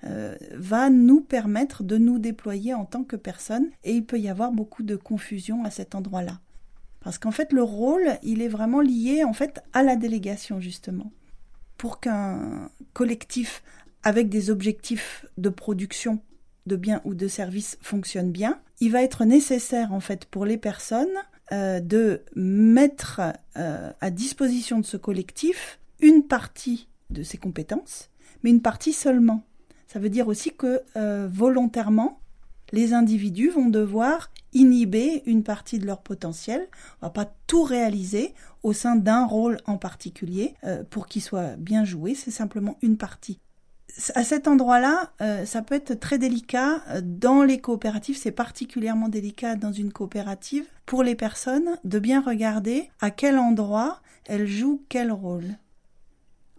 euh, 0.05 0.37
va 0.55 0.89
nous 0.89 1.21
permettre 1.21 1.83
de 1.83 1.99
nous 1.99 2.19
déployer 2.19 2.75
en 2.75 2.85
tant 2.85 3.05
que 3.05 3.17
personne, 3.17 3.69
et 3.85 3.95
il 3.95 4.05
peut 4.05 4.19
y 4.19 4.29
avoir 4.29 4.53
beaucoup 4.53 4.83
de 4.83 4.97
confusion 4.97 5.65
à 5.65 5.71
cet 5.71 5.95
endroit-là. 5.95 6.41
Parce 7.01 7.19
qu'en 7.19 7.31
fait, 7.31 7.53
le 7.53 7.63
rôle, 7.63 8.19
il 8.23 8.43
est 8.43 8.49
vraiment 8.49 8.81
lié 8.81 9.25
en 9.25 9.33
fait 9.33 9.63
à 9.73 9.83
la 9.83 9.97
délégation, 9.97 10.61
justement. 10.61 11.11
Pour 11.79 12.01
qu'un 12.01 12.71
collectif 12.93 13.63
avec 14.03 14.29
des 14.29 14.51
objectifs 14.51 15.25
de 15.39 15.49
production 15.49 16.21
de 16.67 16.77
biens 16.77 17.01
ou 17.05 17.15
de 17.15 17.27
services 17.27 17.79
fonctionne 17.81 18.31
bien, 18.31 18.61
il 18.81 18.93
va 18.93 19.03
être 19.03 19.25
nécessaire 19.25 19.93
en 19.93 20.01
fait 20.01 20.27
pour 20.27 20.45
les 20.45 20.59
personnes 20.59 21.09
euh, 21.53 21.81
de 21.81 22.23
mettre 22.37 23.21
euh, 23.57 23.91
à 24.01 24.11
disposition 24.11 24.79
de 24.79 24.87
ce 24.87 24.97
collectif 24.97 25.81
une 26.01 26.23
partie 26.23 26.89
de 27.11 27.25
ses 27.25 27.39
compétences, 27.39 28.09
mais 28.43 28.51
une 28.51 28.63
partie 28.63 28.93
seulement. 28.93 29.43
Ça 29.89 29.99
veut 29.99 30.11
dire 30.11 30.29
aussi 30.29 30.53
que 30.53 30.81
euh, 30.97 31.29
volontairement, 31.31 32.21
les 32.71 32.93
individus 32.93 33.51
vont 33.51 33.69
devoir 33.69 34.31
inhiber 34.53 35.25
une 35.27 35.43
partie 35.43 35.81
de 35.81 35.87
leur 35.87 36.03
potentiel. 36.03 36.69
On 37.03 37.07
va 37.07 37.11
pas 37.11 37.33
tout 37.49 37.65
réaliser 37.65 38.33
au 38.63 38.73
sein 38.73 38.95
d'un 38.95 39.27
rôle 39.27 39.59
en 39.67 39.77
particulier 39.77 40.55
pour 40.91 41.09
qu'il 41.09 41.23
soit 41.23 41.57
bien 41.57 41.85
joué. 41.85 42.15
C'est 42.15 42.31
simplement 42.31 42.77
une 42.81 42.97
partie 42.97 43.41
à 44.15 44.25
cet 44.25 44.49
endroit-là, 44.49 45.13
euh, 45.21 45.45
ça 45.45 45.63
peut 45.63 45.75
être 45.75 45.95
très 45.99 46.19
délicat. 46.19 46.83
Dans 47.03 47.43
les 47.43 47.61
coopératives, 47.61 48.17
c'est 48.17 48.33
particulièrement 48.33 49.09
délicat 49.09 49.57
dans 49.57 49.73
une 49.73 49.93
coopérative 49.93 50.67
pour 50.87 51.03
les 51.03 51.15
personnes 51.15 51.79
de 51.85 51.99
bien 51.99 52.21
regarder 52.21 52.91
à 53.01 53.11
quel 53.11 53.39
endroit 53.39 54.01
elles 54.27 54.47
jouent 54.47 54.83
quel 54.89 55.13
rôle. 55.13 55.57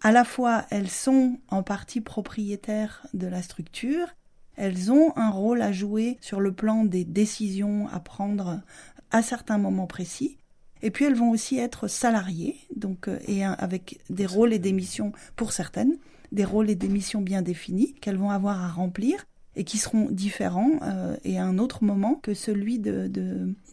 À 0.01 0.11
la 0.11 0.23
fois, 0.23 0.65
elles 0.71 0.89
sont 0.89 1.37
en 1.49 1.63
partie 1.63 2.01
propriétaires 2.01 3.05
de 3.13 3.27
la 3.27 3.41
structure, 3.41 4.07
elles 4.55 4.91
ont 4.91 5.13
un 5.15 5.29
rôle 5.29 5.61
à 5.61 5.71
jouer 5.71 6.17
sur 6.21 6.39
le 6.39 6.51
plan 6.51 6.83
des 6.85 7.05
décisions 7.05 7.87
à 7.89 7.99
prendre 7.99 8.61
à 9.11 9.21
certains 9.21 9.57
moments 9.57 9.87
précis, 9.87 10.37
et 10.81 10.89
puis 10.89 11.05
elles 11.05 11.15
vont 11.15 11.29
aussi 11.29 11.59
être 11.59 11.87
salariées, 11.87 12.57
donc 12.75 13.07
euh, 13.07 13.19
et 13.27 13.45
avec 13.45 13.99
des 14.09 14.25
rôles 14.25 14.53
et 14.53 14.59
des 14.59 14.73
missions 14.73 15.11
pour 15.35 15.51
certaines 15.51 15.97
des 16.31 16.45
rôles 16.45 16.69
et 16.69 16.75
des 16.75 16.87
missions 16.87 17.21
bien 17.21 17.41
définis 17.41 17.93
qu'elles 17.95 18.17
vont 18.17 18.29
avoir 18.29 18.63
à 18.63 18.69
remplir 18.69 19.25
et 19.55 19.63
qui 19.63 19.77
seront 19.77 20.09
différents 20.09 20.79
euh, 20.83 21.15
et 21.23 21.37
à 21.37 21.45
un 21.45 21.57
autre 21.57 21.83
moment 21.83 22.15
que 22.15 22.33
celui 22.33 22.79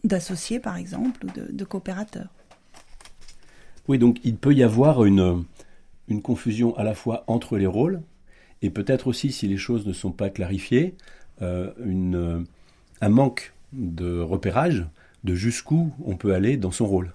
d'associés, 0.03 0.57
de, 0.57 0.63
par 0.63 0.75
exemple, 0.75 1.25
ou 1.25 1.29
de, 1.53 1.63
coopérateurs. 1.63 2.29
Oui, 3.87 3.97
donc 3.97 4.19
il 4.23 4.35
peut 4.35 4.53
y 4.53 4.63
avoir 4.63 5.05
une, 5.05 5.45
confusion 6.21 6.75
à 6.77 6.83
la 6.83 6.95
fois 6.95 7.23
entre 7.27 7.57
les 7.57 7.67
rôles 7.67 8.01
et 8.61 8.69
peut-être 8.69 9.07
aussi, 9.07 9.31
si 9.31 9.47
les 9.47 9.57
choses 9.57 9.87
ne 9.87 9.93
sont 9.93 10.11
pas 10.11 10.29
clarifiées, 10.29 10.95
euh, 11.41 11.71
une, 11.85 12.45
un 12.99 13.09
manque 13.09 13.53
de 13.71 14.19
repérage 14.19 14.85
de 15.23 15.35
jusqu'où 15.35 15.93
on 16.03 16.17
peut 16.17 16.33
aller 16.33 16.57
dans 16.57 16.71
son 16.71 16.85
rôle. 16.85 17.13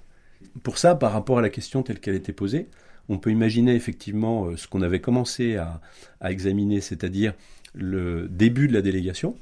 Pour 0.63 0.79
ça, 0.79 0.95
par 0.95 1.13
rapport 1.13 1.39
à 1.39 1.43
la 1.43 1.51
question 1.51 1.83
telle 1.83 2.01
qu'elle 2.01 2.15
était 2.15 2.33
posée, 2.33 2.69
on 3.09 3.19
peut 3.19 3.31
imaginer 3.31 3.75
effectivement 3.75 4.47
euh, 4.47 4.57
ce 4.57 4.69
qu'on 4.69 4.83
avait 4.83 5.01
commencé 5.01 5.57
à, 5.57 5.81
examiner, 6.23 6.81
c'est-à-dire 6.81 7.35
le 7.75 8.29
début 8.29 8.69
de 8.69 8.73
la 8.73 8.83
délégation. 8.83 9.37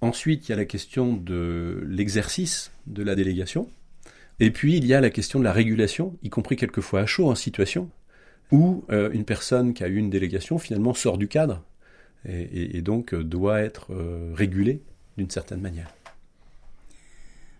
Ensuite, 0.00 0.48
il 0.48 0.52
y 0.52 0.54
a 0.54 0.56
la 0.56 0.64
question 0.64 1.14
de 1.14 1.82
l'exercice 1.86 2.70
de 2.86 3.02
la 3.02 3.14
délégation. 3.14 3.68
Et 4.40 4.50
puis, 4.50 4.76
il 4.76 4.86
y 4.86 4.94
a 4.94 5.00
la 5.00 5.10
question 5.10 5.38
de 5.38 5.44
la 5.44 5.52
régulation, 5.52 6.16
y 6.22 6.30
compris 6.30 6.56
quelquefois 6.56 7.00
à 7.00 7.06
chaud 7.06 7.28
en 7.28 7.34
situation 7.34 7.90
où 8.52 8.84
euh, 8.90 9.10
une 9.10 9.24
personne 9.24 9.74
qui 9.74 9.82
a 9.82 9.88
eu 9.88 9.96
une 9.96 10.10
délégation 10.10 10.58
finalement 10.58 10.94
sort 10.94 11.18
du 11.18 11.26
cadre 11.26 11.64
et, 12.24 12.80
donc 12.80 13.14
euh, 13.14 13.24
doit 13.24 13.60
être 13.60 13.94
régulée 14.34 14.82
d'une 15.16 15.30
certaine 15.30 15.60
manière. 15.60 15.95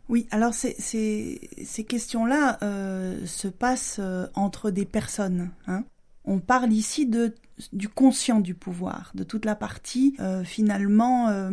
Oui, 0.09 0.29
alors 0.31 0.55
ces, 0.55 0.77
ces, 0.79 1.85
questions-là 1.85 2.59
euh, 2.63 3.27
se 3.27 3.49
passent 3.49 3.99
euh, 3.99 4.27
entre 4.35 4.71
des 4.71 4.85
personnes. 4.85 5.51
Hein. 5.67 5.85
On 6.25 6.39
parle 6.39 6.73
ici 6.73 7.07
de, 7.07 7.35
du 7.73 7.89
conscient 7.89 8.41
du 8.41 8.55
pouvoir, 8.55 9.11
de 9.15 9.25
toute 9.25 9.45
la 9.45 9.57
partie 9.57 10.17
euh, 10.21 10.45
finalement 10.45 11.51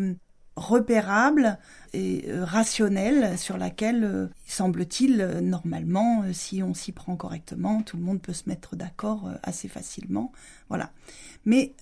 repérable 0.56 1.58
et 1.94 2.26
rationnelle 2.30 3.40
sur 3.40 3.58
laquelle, 3.58 4.30
semble-t-il, 4.46 5.40
normalement, 5.42 6.26
si 6.32 6.62
on 6.62 6.76
s'y 6.76 6.92
prend 6.92 7.16
correctement, 7.16 7.82
tout 7.82 7.98
le 7.98 8.04
monde 8.04 8.22
peut 8.22 8.34
se 8.34 8.48
mettre 8.48 8.76
d'accord 8.76 9.32
assez 9.42 9.68
facilement. 9.68 10.32
Voilà. 10.70 10.92
Mais 11.46 11.74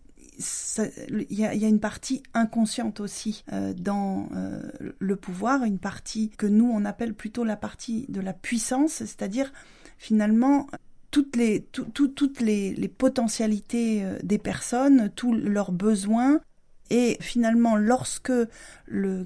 il 1.09 1.39
y, 1.39 1.45
a, 1.45 1.53
une 1.53 1.79
partie 1.79 2.23
inconsciente 2.33 2.99
aussi 2.99 3.43
euh, 3.51 3.73
dans 3.73 4.29
euh, 4.33 4.61
le 4.99 5.15
pouvoir, 5.15 5.63
une 5.63 5.79
partie 5.79 6.29
que 6.29 6.45
nous 6.45 6.69
on 6.71 6.85
appelle 6.85 7.13
plutôt 7.13 7.43
la 7.43 7.55
partie 7.55 8.05
de 8.09 8.21
la 8.21 8.33
puissance, 8.33 8.91
c'est-à-dire 8.91 9.51
finalement 9.97 10.67
toutes 11.11 11.35
les, 11.35 11.61
toutes 11.61 12.39
les, 12.39 12.93
potentialités 12.97 14.03
euh, 14.03 14.17
des 14.23 14.37
personnes, 14.37 15.11
tous 15.15 15.33
leurs 15.33 15.71
besoins. 15.71 16.39
Et 16.89 17.17
finalement, 17.21 17.77
lorsque 17.77 18.33
le, 18.85 19.25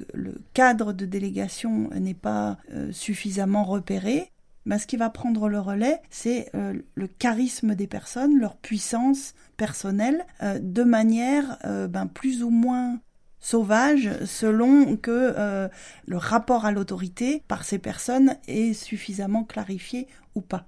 cadre 0.53 0.93
de 0.93 1.05
délégation 1.05 1.89
n'est 1.95 2.13
pas 2.13 2.59
suffisamment 2.91 3.63
repéré, 3.63 4.31
ben, 4.65 4.77
ce 4.79 4.87
qui 4.87 4.97
va 4.97 5.09
prendre 5.09 5.47
le 5.47 5.59
relais, 5.59 6.01
c'est 6.09 6.51
le 6.53 7.07
charisme 7.07 7.75
des 7.75 7.87
personnes, 7.87 8.39
leur 8.39 8.55
puissance, 8.57 9.35
personnel 9.55 10.25
euh, 10.43 10.59
de 10.61 10.83
manière 10.83 11.57
euh, 11.65 11.87
ben, 11.87 12.07
plus 12.07 12.43
ou 12.43 12.49
moins 12.49 12.99
sauvage 13.39 14.09
selon 14.25 14.97
que 14.97 15.33
euh, 15.37 15.67
le 16.07 16.17
rapport 16.17 16.65
à 16.65 16.71
l'autorité 16.71 17.43
par 17.47 17.63
ces 17.63 17.79
personnes 17.79 18.35
est 18.47 18.73
suffisamment 18.73 19.43
clarifié 19.43 20.07
ou 20.33 20.41
pas. 20.41 20.67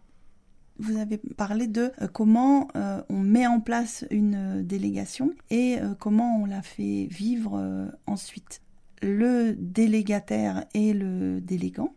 Vous 0.80 0.98
avez 0.98 1.18
parlé 1.18 1.66
de 1.66 1.92
comment 2.14 2.68
on 3.10 3.18
met 3.18 3.48
en 3.48 3.60
place 3.60 4.06
une 4.12 4.62
délégation 4.62 5.34
et 5.50 5.80
comment 5.98 6.40
on 6.40 6.46
la 6.46 6.62
fait 6.62 7.08
vivre 7.10 7.90
ensuite. 8.06 8.62
Le 9.02 9.56
délégataire 9.58 10.66
et 10.76 10.94
le 10.94 11.42
délégant. 11.42 11.97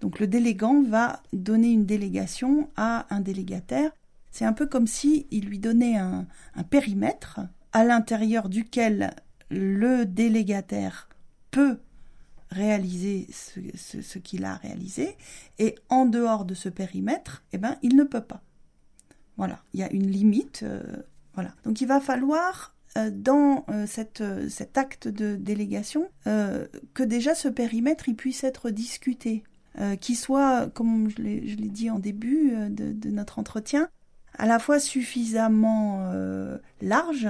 Donc 0.00 0.20
le 0.20 0.26
délégant 0.26 0.82
va 0.82 1.22
donner 1.32 1.72
une 1.72 1.86
délégation 1.86 2.70
à 2.76 3.06
un 3.14 3.20
délégataire 3.20 3.90
c'est 4.30 4.44
un 4.44 4.52
peu 4.52 4.66
comme 4.66 4.86
si 4.86 5.26
il 5.30 5.46
lui 5.46 5.58
donnait 5.58 5.96
un, 5.96 6.26
périmètre 6.70 7.40
à 7.72 7.84
l'intérieur 7.84 8.48
duquel 8.48 9.14
le 9.50 10.04
délégataire 10.04 11.08
peut 11.50 11.78
réaliser 12.50 13.26
ce, 13.32 14.18
qu'il 14.18 14.44
a 14.44 14.54
réalisé, 14.54 15.16
et 15.58 15.74
en 15.88 16.06
dehors 16.06 16.44
de 16.44 16.54
ce 16.54 16.68
périmètre, 16.68 17.42
eh 17.52 17.58
ben, 17.58 17.76
il 17.82 17.96
ne 17.96 18.04
peut 18.04 18.22
pas. 18.22 18.42
Voilà, 19.36 19.58
il 19.74 19.80
y 19.80 19.82
a 19.82 19.92
une 19.92 20.10
limite. 20.10 20.62
Euh, 20.62 20.82
voilà. 21.34 21.54
Donc 21.64 21.80
il 21.80 21.86
va 21.86 22.00
falloir, 22.00 22.74
euh, 22.96 23.10
dans 23.12 23.66
euh, 23.68 23.86
cet 23.86 24.78
acte 24.78 25.08
de 25.08 25.36
délégation, 25.36 26.08
que 26.24 27.02
déjà 27.02 27.34
ce 27.34 27.48
périmètre 27.48 28.08
il 28.08 28.16
puisse 28.16 28.44
être 28.44 28.70
discuté, 28.70 29.42
qu'il 30.00 30.16
soit, 30.16 30.70
comme 30.74 31.08
je 31.10 31.22
l'ai 31.22 31.68
dit 31.68 31.90
en 31.90 31.98
début 31.98 32.52
de 32.70 33.10
notre 33.10 33.38
entretien, 33.38 33.88
à 34.38 34.46
la 34.46 34.58
fois 34.58 34.78
suffisamment 34.78 36.10
euh, 36.12 36.58
large, 36.80 37.28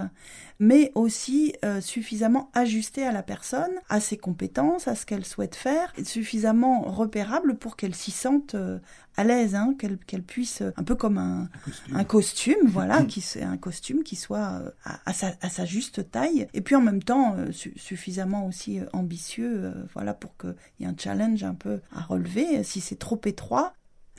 mais 0.61 0.93
aussi 0.95 1.55
euh, 1.65 1.81
suffisamment 1.81 2.51
ajusté 2.53 3.07
à 3.07 3.13
la 3.13 3.23
personne, 3.23 3.71
à 3.89 4.01
ses 4.01 4.19
compétences, 4.19 4.89
à 4.89 4.95
ce 4.95 5.07
qu'elle 5.07 5.25
souhaite 5.25 5.55
faire, 5.55 5.93
suffisamment 6.05 6.83
repérable 6.83 7.57
pour 7.57 7.77
qu'elle 7.77 7.95
s'y 7.95 8.11
sente 8.11 8.55
euh, 8.55 8.79
à 9.17 9.25
l'aise, 9.25 9.55
hein, 9.55 9.75
qu'elle 9.79 10.23
puisse, 10.23 10.63
un 10.77 10.83
peu 10.85 10.95
comme 10.95 11.19
un, 11.19 11.49
un 11.93 12.05
costume, 12.05 12.67
voilà, 12.67 13.03
qui 13.09 13.25
un 13.43 13.57
costume 13.57 14.03
qui 14.03 14.15
soit 14.15 14.63
à, 14.85 15.13
sa, 15.13 15.33
à, 15.41 15.49
sa, 15.49 15.65
juste 15.65 16.11
taille, 16.11 16.47
et 16.53 16.61
puis 16.61 16.77
en 16.77 16.83
même 16.83 17.03
temps 17.03 17.35
suffisamment 17.53 18.47
aussi 18.47 18.81
ambitieux, 18.93 19.73
voilà, 19.95 20.15
pour 20.15 20.37
qu'il 20.37 20.55
y 20.81 20.85
ait 20.85 20.87
un 20.87 20.95
challenge 20.97 21.43
un 21.43 21.55
peu 21.55 21.81
à 21.93 22.03
relever. 22.03 22.63
Si 22.63 22.81
c'est 22.81 22.99
trop 22.99 23.21
étroit, 23.25 23.73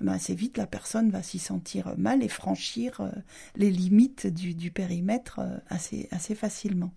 ben, 0.03 0.13
assez 0.13 0.35
vite 0.35 0.57
la 0.57 0.67
personne 0.67 1.09
va 1.09 1.23
s'y 1.23 1.39
sentir 1.39 1.93
mal 1.97 2.23
et 2.23 2.27
franchir 2.27 3.11
les 3.55 3.71
limites 3.71 4.27
du, 4.27 4.71
périmètre 4.71 5.39
assez, 5.67 6.07
assez 6.11 6.35
facilement. 6.35 6.91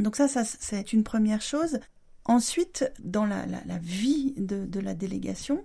Donc 0.00 0.16
ça, 0.16 0.28
ça 0.28 0.44
c'est 0.44 0.92
une 0.92 1.04
première 1.04 1.42
chose. 1.42 1.80
Ensuite, 2.24 2.92
dans 3.02 3.24
la, 3.24 3.46
vie 3.80 4.34
de, 4.36 4.80
la 4.80 4.94
délégation, 4.94 5.64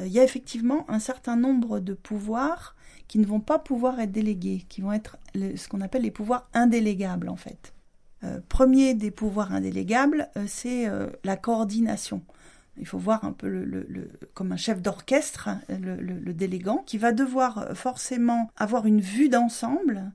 il 0.00 0.08
y 0.08 0.20
a 0.20 0.24
effectivement 0.24 0.84
un 0.90 0.98
certain 0.98 1.36
nombre 1.36 1.80
de 1.80 1.94
pouvoirs 1.94 2.76
qui 3.08 3.18
ne 3.18 3.26
vont 3.26 3.40
pas 3.40 3.58
pouvoir 3.58 3.98
être 4.00 4.12
délégués, 4.12 4.64
qui 4.68 4.80
vont 4.80 4.92
être 4.92 5.18
ce 5.34 5.68
qu'on 5.68 5.80
appelle 5.80 6.02
les 6.02 6.10
pouvoirs 6.10 6.48
indélégables 6.54 7.28
en 7.28 7.36
fait. 7.36 7.72
Euh, 8.24 8.40
premier 8.48 8.94
des 8.94 9.10
pouvoirs 9.10 9.52
indélégables, 9.52 10.28
euh, 10.36 10.44
c'est 10.46 10.86
euh, 10.86 11.08
la 11.24 11.36
coordination. 11.36 12.22
Il 12.76 12.86
faut 12.86 12.98
voir 12.98 13.24
un 13.24 13.32
peu 13.32 13.48
le, 13.48 14.10
comme 14.34 14.52
un 14.52 14.56
chef 14.56 14.80
d'orchestre, 14.80 15.48
hein, 15.48 15.60
le, 15.68 16.32
délégant, 16.32 16.78
qui 16.86 16.98
va 16.98 17.12
devoir 17.12 17.76
forcément 17.76 18.50
avoir 18.56 18.86
une 18.86 19.00
vue 19.00 19.28
d'ensemble 19.28 20.12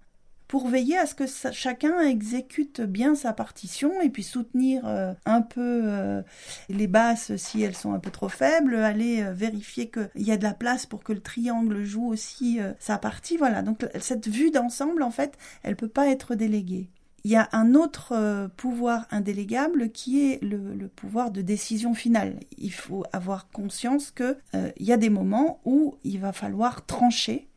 pour 0.47 0.69
veiller 0.69 0.97
à 0.97 1.05
ce 1.05 1.13
que 1.13 1.25
chacun 1.51 1.99
exécute 1.99 2.79
bien 2.81 3.15
sa 3.15 3.33
partition 3.33 4.01
et 4.01 4.09
puis 4.09 4.23
soutenir 4.23 4.85
un 5.25 5.41
peu 5.41 6.23
les 6.69 6.87
basses 6.87 7.35
si 7.35 7.61
elles 7.61 7.75
sont 7.75 7.93
un 7.93 7.99
peu 7.99 8.11
trop 8.11 8.29
faibles, 8.29 8.75
aller 8.75 9.23
vérifier 9.33 9.91
qu'il 9.91 10.23
y 10.23 10.31
a 10.31 10.37
de 10.37 10.43
la 10.43 10.53
place 10.53 10.85
pour 10.85 11.03
que 11.03 11.11
le 11.11 11.19
triangle 11.19 11.83
joue 11.83 12.07
aussi 12.07 12.59
sa 12.79 12.97
partie. 12.97 13.35
Voilà, 13.35 13.61
donc 13.61 13.85
cette 13.99 14.29
vue 14.29 14.49
d'ensemble, 14.49 15.03
en 15.03 15.11
fait, 15.11 15.37
elle 15.63 15.75
peut 15.75 15.89
pas 15.89 16.07
être 16.07 16.33
déléguée. 16.33 16.89
Il 17.27 17.31
y 17.31 17.35
a 17.35 17.49
un 17.51 17.75
autre 17.75 18.13
euh, 18.13 18.47
pouvoir 18.47 19.05
indélégable 19.11 19.89
qui 19.89 20.31
est 20.31 20.41
le, 20.41 20.87
pouvoir 20.87 21.29
de 21.29 21.41
décision 21.41 21.93
finale. 21.93 22.39
Il 22.57 22.71
faut 22.71 23.03
avoir 23.11 23.49
conscience 23.49 24.11
qu'il 24.11 24.37
euh, 24.55 24.71
y 24.79 24.93
a 24.93 24.97
des 24.97 25.09
moments 25.09 25.59
où 25.65 25.97
il 26.05 26.21
va 26.21 26.31
falloir 26.31 26.85
trancher 26.85 27.49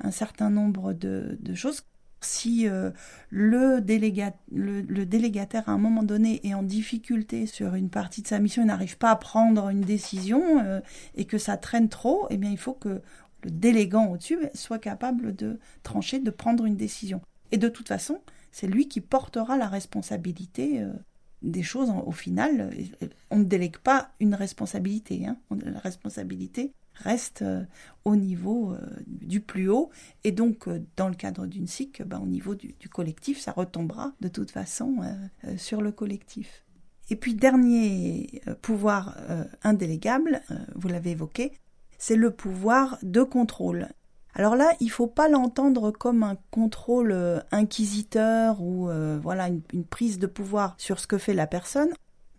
un 0.00 0.10
certain 0.10 0.50
nombre 0.50 0.92
de, 0.92 1.38
choses. 1.54 1.84
Si 2.20 2.68
euh, 2.68 2.90
le, 3.30 3.76
le, 3.78 5.04
délégataire 5.06 5.70
à 5.70 5.72
un 5.72 5.78
moment 5.78 6.02
donné 6.02 6.46
est 6.46 6.52
en 6.52 6.62
difficulté 6.62 7.46
sur 7.46 7.76
une 7.76 7.88
partie 7.88 8.20
de 8.20 8.26
sa 8.28 8.38
mission 8.40 8.62
et 8.62 8.66
n'arrive 8.66 8.98
pas 8.98 9.10
à 9.10 9.16
prendre 9.16 9.70
une 9.70 9.80
décision 9.80 10.82
et 11.14 11.24
que 11.24 11.38
ça 11.38 11.56
traîne 11.56 11.88
trop, 11.88 12.26
eh 12.28 12.36
bien 12.36 12.50
il 12.50 12.58
faut 12.58 12.74
que 12.74 13.00
le 13.42 13.50
délégant 13.50 14.04
au-dessus 14.08 14.36
soit 14.52 14.78
capable 14.78 15.34
de 15.34 15.58
trancher, 15.82 16.18
de 16.18 16.30
prendre 16.30 16.66
une 16.66 16.76
décision. 16.76 17.22
Et 17.52 17.56
de 17.56 17.68
toute 17.70 17.88
façon, 17.88 18.20
c'est 18.54 18.68
lui 18.68 18.86
qui 18.86 19.00
portera 19.00 19.56
la 19.56 19.66
responsabilité 19.66 20.80
euh, 20.80 20.92
des 21.42 21.64
choses 21.64 21.92
au 22.06 22.12
final. 22.12 22.70
On 23.32 23.38
ne 23.38 23.44
délègue 23.44 23.78
pas 23.78 24.12
une 24.20 24.36
responsabilité. 24.36 25.26
Hein. 25.26 25.36
La 25.50 25.80
responsabilité 25.80 26.72
reste 26.94 27.42
euh, 27.42 27.64
au 28.04 28.14
niveau 28.14 28.72
euh, 28.72 28.78
du 29.08 29.40
plus 29.40 29.68
haut. 29.68 29.90
Et 30.22 30.30
donc, 30.30 30.68
dans 30.96 31.08
le 31.08 31.16
cadre 31.16 31.46
d'une 31.46 31.66
SIC, 31.66 32.04
ben, 32.04 32.20
au 32.20 32.28
niveau 32.28 32.54
du, 32.54 32.88
collectif, 32.88 33.40
ça 33.40 33.50
retombera 33.50 34.12
de 34.20 34.28
toute 34.28 34.52
façon 34.52 34.98
sur 35.56 35.82
le 35.82 35.90
collectif. 35.90 36.64
Et 37.10 37.16
puis, 37.16 37.34
dernier 37.34 38.40
pouvoir 38.62 39.18
indélégable, 39.64 40.42
vous 40.76 40.86
l'avez 40.86 41.10
évoqué, 41.10 41.52
c'est 41.98 42.16
le 42.16 42.30
pouvoir 42.30 42.98
de 43.02 43.24
contrôle. 43.24 43.88
Alors 44.34 44.56
là, 44.56 44.72
il 44.80 44.90
faut 44.90 45.06
pas 45.06 45.28
l'entendre 45.28 45.90
comme 45.92 46.22
un 46.22 46.36
contrôle 46.50 47.12
euh, 47.12 47.40
inquisiteur 47.52 48.60
ou 48.60 48.88
euh, 48.88 49.18
voilà 49.22 49.48
une, 49.48 49.62
une, 49.72 49.84
prise 49.84 50.18
de 50.18 50.26
pouvoir 50.26 50.74
sur 50.76 50.98
ce 50.98 51.06
que 51.06 51.18
fait 51.18 51.34
la 51.34 51.46
personne, 51.46 51.90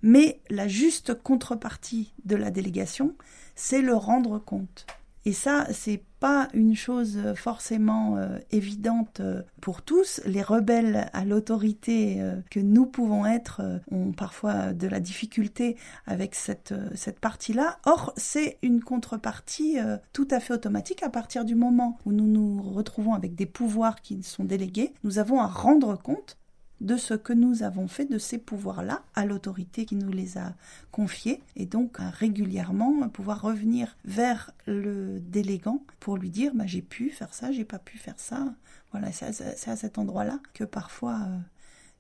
mais 0.02 0.42
la 0.50 0.68
juste 0.68 1.14
contrepartie 1.14 2.14
de 2.26 2.36
la 2.36 2.52
délégation, 2.52 3.16
c'est 3.56 3.82
le 3.82 3.96
rendre 3.96 4.40
compte. 4.40 4.86
Et 5.24 5.34
ça, 5.34 5.68
c'est 5.72 6.04
pas 6.26 6.50
une 6.56 6.76
chose 6.76 7.20
forcément 7.36 8.18
euh, 8.18 8.40
évidente 8.50 9.20
euh, 9.20 9.44
pour 9.62 9.84
tous. 9.84 10.22
Les 10.26 10.42
rebelles 10.42 11.08
à 11.14 11.24
l'autorité 11.24 12.16
euh, 12.20 12.42
que 12.50 12.60
nous 12.60 12.88
pouvons 12.88 13.28
être 13.28 13.62
ont 13.92 14.12
parfois 14.12 14.74
de 14.74 14.88
la 14.88 15.00
difficulté 15.00 15.78
avec 16.08 16.34
cette, 16.34 16.74
cette 16.96 17.20
partie-là. 17.20 17.78
Or, 17.86 18.12
c'est 18.18 18.58
une 18.64 18.82
contrepartie 18.82 19.78
tout 20.14 20.28
à 20.32 20.40
fait 20.40 20.56
automatique 20.56 21.04
à 21.04 21.12
partir 21.12 21.46
du 21.46 21.54
moment 21.54 22.00
où 22.08 22.12
nous 22.12 22.26
nous 22.26 22.60
retrouvons 22.60 23.14
avec 23.14 23.36
des 23.36 23.46
pouvoirs 23.46 24.02
qui 24.02 24.24
sont 24.24 24.46
délégués. 24.46 24.96
Nous 25.04 25.20
avons 25.20 25.40
à 25.42 25.48
rendre 25.48 25.96
compte 25.96 26.40
de 26.82 26.98
ce 26.98 27.14
que 27.14 27.34
nous 27.34 27.64
avons 27.64 27.88
fait 27.88 28.06
de 28.06 28.18
ces 28.18 28.38
pouvoirs-là 28.38 29.04
à 29.16 29.26
l'autorité 29.26 29.86
qui 29.86 29.96
nous 29.96 30.12
les 30.12 30.38
a 30.38 30.54
confiés 30.92 31.42
et 31.56 31.66
donc 31.66 31.98
régulièrement 32.00 33.08
pouvoir 33.10 33.42
revenir 33.42 33.96
vers 34.04 34.52
le 34.66 35.20
délégant 35.20 35.82
pour 36.00 36.18
lui 36.18 36.30
dire 36.30 36.54
bah, 36.54 36.66
j'ai 36.66 36.82
pu 36.82 37.10
faire 37.10 37.34
ça, 37.34 37.52
j'ai 37.52 37.66
pas 37.66 37.80
pu 37.80 37.98
faire 37.98 38.16
ça. 38.18 38.54
Voilà, 38.92 39.12
c'est 39.12 39.26
à, 39.68 39.76
cet 39.76 39.98
endroit-là 39.98 40.40
que 40.54 40.64
parfois 40.64 41.20
euh, 41.28 41.38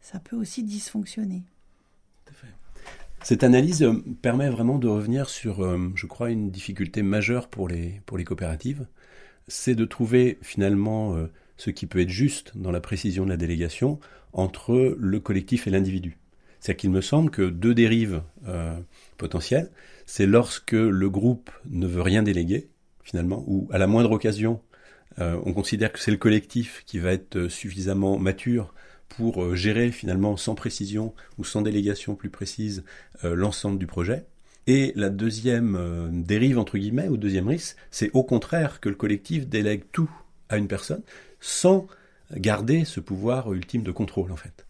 ça 0.01 0.19
peut 0.19 0.35
aussi 0.35 0.63
dysfonctionner. 0.63 1.43
Cette 3.21 3.43
analyse 3.43 3.83
euh, 3.83 3.93
permet 4.21 4.49
vraiment 4.49 4.77
de 4.77 4.87
revenir 4.87 5.29
sur, 5.29 5.61
euh, 5.61 5.91
je 5.95 6.05
crois, 6.05 6.29
une 6.29 6.51
difficulté 6.51 7.01
majeure 7.01 7.47
pour 7.47 7.67
les, 7.67 8.01
pour 8.05 8.17
les 8.17 8.23
coopératives. 8.23 8.87
C'est 9.47 9.75
de 9.75 9.85
trouver 9.85 10.37
finalement 10.41 11.15
ce 11.57 11.69
qui 11.69 11.85
peut 11.85 11.99
être 11.99 12.09
juste 12.09 12.53
dans 12.55 12.71
la 12.71 12.81
précision 12.81 13.25
de 13.25 13.29
la 13.29 13.37
délégation 13.37 13.99
entre 14.35 14.95
le 14.99 15.19
collectif 15.19 15.65
et 15.65 15.71
l'individu. 15.71 16.17
C'est-à-dire 16.59 16.81
qu'il 16.81 16.91
me 16.91 17.01
semble 17.01 17.31
que 17.31 17.49
deux 17.49 17.73
dérives 17.73 18.21
euh, 18.47 18.77
potentielles, 19.17 19.71
c'est 20.05 20.25
lorsque 20.25 20.73
le 20.73 21.09
groupe 21.09 21.49
ne 21.69 21.87
veut 21.87 22.01
rien 22.01 22.21
déléguer, 22.21 22.69
finalement, 23.03 23.43
ou 23.47 23.67
à 23.71 23.77
la 23.77 23.87
moindre 23.87 24.11
occasion, 24.11 24.61
euh, 25.19 25.39
on 25.45 25.53
considère 25.53 25.91
que 25.91 25.99
c'est 25.99 26.11
le 26.11 26.17
collectif 26.17 26.83
qui 26.85 26.99
va 26.99 27.13
être 27.13 27.47
suffisamment 27.47 28.19
mature 28.19 28.73
pour 29.07 29.41
euh, 29.41 29.55
gérer 29.55 29.91
finalement 29.91 30.35
sans 30.35 30.53
précision 30.53 31.13
ou 31.37 31.45
sans 31.45 31.61
délégation 31.61 32.15
plus 32.15 32.29
précise 32.29 32.83
l'ensemble 33.23 33.79
du 33.79 33.87
projet. 33.87 34.25
Et 34.67 34.91
la 34.95 35.09
deuxième 35.09 36.11
dérive, 36.11 36.57
entre 36.57 36.77
guillemets, 36.77 37.07
ou 37.07 37.17
deuxième 37.17 37.47
risque, 37.47 37.77
c'est 37.91 38.09
au 38.13 38.23
contraire 38.23 38.79
que 38.81 38.89
le 38.89 38.95
collectif 38.95 39.47
délègue 39.47 39.83
tout 39.91 40.09
à 40.49 40.57
une 40.57 40.67
personne 40.67 41.03
sans 41.39 41.87
garder 42.31 42.85
ce 42.85 42.99
pouvoir 42.99 43.53
ultime 43.53 43.83
de 43.83 43.91
contrôle 43.91 44.31
en 44.31 44.35
fait. 44.35 44.65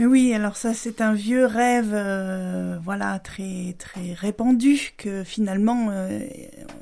Mais 0.00 0.06
oui, 0.06 0.32
alors 0.32 0.56
ça 0.56 0.72
c'est 0.72 1.00
un 1.00 1.12
vieux 1.12 1.44
rêve, 1.44 1.90
euh, 1.92 2.78
voilà 2.82 3.18
très 3.18 3.74
très 3.78 4.14
répandu 4.14 4.94
que 4.96 5.24
finalement 5.24 5.88
euh, 5.90 6.20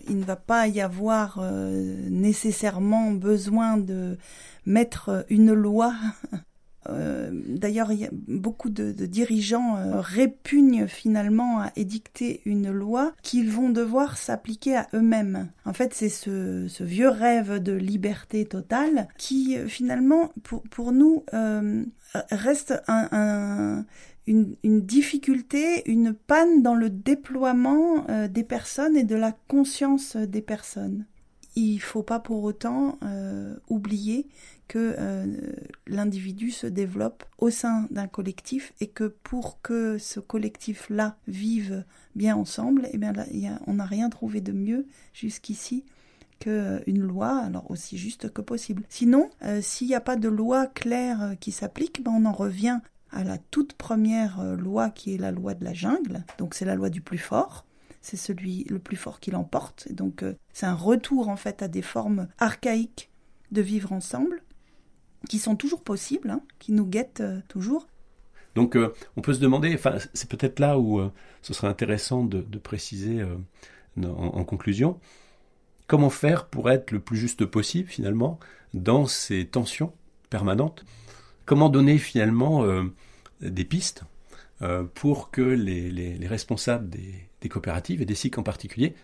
il 0.09 0.19
ne 0.19 0.25
va 0.25 0.37
pas 0.37 0.69
y 0.69 0.81
avoir 0.81 1.39
euh, 1.41 1.97
nécessairement 2.11 3.11
besoin 3.11 3.77
de 3.77 4.19
mettre 4.67 5.27
une 5.31 5.53
loi 5.53 5.95
euh, 6.91 7.31
d'ailleurs, 7.33 7.91
beaucoup 8.27 8.71
de, 8.71 8.93
dirigeants 9.07 9.77
euh, 9.77 10.01
répugnent 10.01 10.87
finalement 10.87 11.61
à 11.61 11.73
édicter 11.77 12.41
une 12.45 12.71
loi 12.71 13.13
qu'ils 13.23 13.51
vont 13.51 13.71
devoir 13.71 14.17
s'appliquer 14.17 14.77
à 14.77 14.89
eux-mêmes. 14.95 15.51
En 15.65 15.73
fait, 15.73 15.95
c'est 15.95 16.09
ce, 16.09 16.67
vieux 16.83 17.09
rêve 17.09 17.63
de 17.63 17.73
liberté 17.73 18.45
totale 18.45 19.09
qui 19.19 19.57
euh, 19.57 19.67
finalement, 19.67 20.33
pour, 20.71 20.93
nous, 20.93 21.25
reste 22.31 22.75
une, 24.27 24.55
difficulté, 24.65 25.89
une 25.91 26.15
panne 26.15 26.63
dans 26.63 26.75
le 26.75 26.91
déploiement 26.91 28.07
des 28.29 28.45
personnes 28.45 28.97
et 28.97 29.05
de 29.05 29.17
la 29.17 29.33
conscience 29.49 30.17
des 30.17 30.43
personnes. 30.43 31.05
Il 31.61 31.75
ne 31.75 31.81
faut 31.81 32.03
pas 32.03 32.21
pour 32.21 32.45
autant 32.45 32.99
oublier 33.69 34.29
que 34.69 34.95
euh, 34.99 35.27
l'individu 35.87 36.51
se 36.51 36.67
développe 36.67 37.25
au 37.39 37.51
sein 37.51 37.87
d'un 37.91 38.07
collectif 38.07 38.73
et 38.81 38.87
que 38.87 39.05
pour 39.05 39.61
que 39.63 39.99
ce 39.99 40.21
collectif-là 40.21 41.17
vive 41.27 41.85
bien 42.15 42.37
ensemble, 42.37 42.89
eh 42.93 42.99
on 43.67 43.75
n'a 43.75 43.87
rien 43.87 44.11
trouvé 44.11 44.41
de 44.41 44.53
mieux 44.53 44.87
jusqu'ici 45.15 45.85
qu'une 46.39 46.53
euh, 46.53 46.83
loi, 46.87 47.37
alors 47.39 47.71
aussi 47.71 47.99
juste 47.99 48.31
que 48.31 48.43
possible. 48.43 48.85
Sinon, 48.89 49.31
euh, 49.43 49.61
s'il 49.61 49.89
n'y 49.89 49.95
a 49.95 50.01
pas 50.01 50.17
de 50.17 50.29
loi 50.29 50.67
claire 50.67 51.35
qui 51.41 51.51
s'applique, 51.51 52.05
ben 52.05 52.13
on 52.15 52.27
en 52.27 52.33
revient 52.33 52.79
à 53.11 53.25
la 53.25 53.39
toute 53.39 53.73
première 53.73 54.45
loi 54.57 54.91
qui 54.91 55.15
est 55.15 55.19
la 55.19 55.33
loi 55.33 55.55
de 55.55 55.65
la 55.65 55.73
jungle. 55.73 56.25
Donc 56.37 56.55
c'est 56.55 56.67
la 56.67 56.75
loi 56.75 56.91
du 56.91 57.01
plus 57.01 57.19
fort. 57.19 57.65
C'est 58.09 58.17
celui 58.17 58.65
le 58.71 58.79
plus 58.79 58.97
fort 58.97 59.21
qui 59.21 59.31
l'emporte. 59.31 59.93
Donc 59.93 60.25
c'est 60.55 60.65
un 60.65 60.75
retour 60.75 61.29
en 61.29 61.37
fait 61.37 61.61
à 61.61 61.69
des 61.69 61.83
formes 61.83 62.29
archaïques 62.39 63.11
de 63.53 63.61
vivre 63.61 63.93
ensemble 63.93 64.43
qui 65.29 65.39
sont 65.39 65.57
toujours 65.57 65.83
possibles, 65.83 66.31
hein, 66.31 66.43
qui 66.59 66.73
nous 66.73 66.87
guettent 66.87 67.21
euh, 67.21 67.41
toujours. 67.49 67.87
Donc 68.55 68.77
euh, 68.77 68.95
on 69.17 69.21
peut 69.21 69.35
se 69.35 69.41
demander, 69.41 69.75
enfin 69.75 69.97
c'est 70.15 70.29
peut-être 70.29 70.59
là 70.59 70.79
où 70.79 70.99
euh, 70.99 71.13
ce 71.43 71.53
serait 71.55 71.69
intéressant 71.69 72.25
de, 72.25 72.41
préciser 72.59 73.23
en, 74.03 74.45
conclusion, 74.45 74.99
comment 75.87 76.11
faire 76.11 76.47
pour 76.47 76.71
être 76.71 76.91
le 76.91 77.01
plus 77.01 77.17
juste 77.17 77.45
possible 77.45 77.89
finalement 77.89 78.39
dans 78.75 79.07
ces 79.07 79.47
tensions 79.47 79.93
permanentes? 80.31 80.85
Comment 81.45 81.69
donner 81.69 81.99
finalement 81.99 82.65
des 83.41 83.65
pistes 83.65 84.05
pour 84.95 85.31
que 85.31 85.41
les, 85.41 86.27
responsables 86.27 86.89
des, 86.91 87.28
des, 87.41 87.49
coopératives 87.49 88.03
et 88.03 88.05
des 88.05 88.15
SIC 88.15 88.39
en 88.39 88.43
particulier 88.43 88.95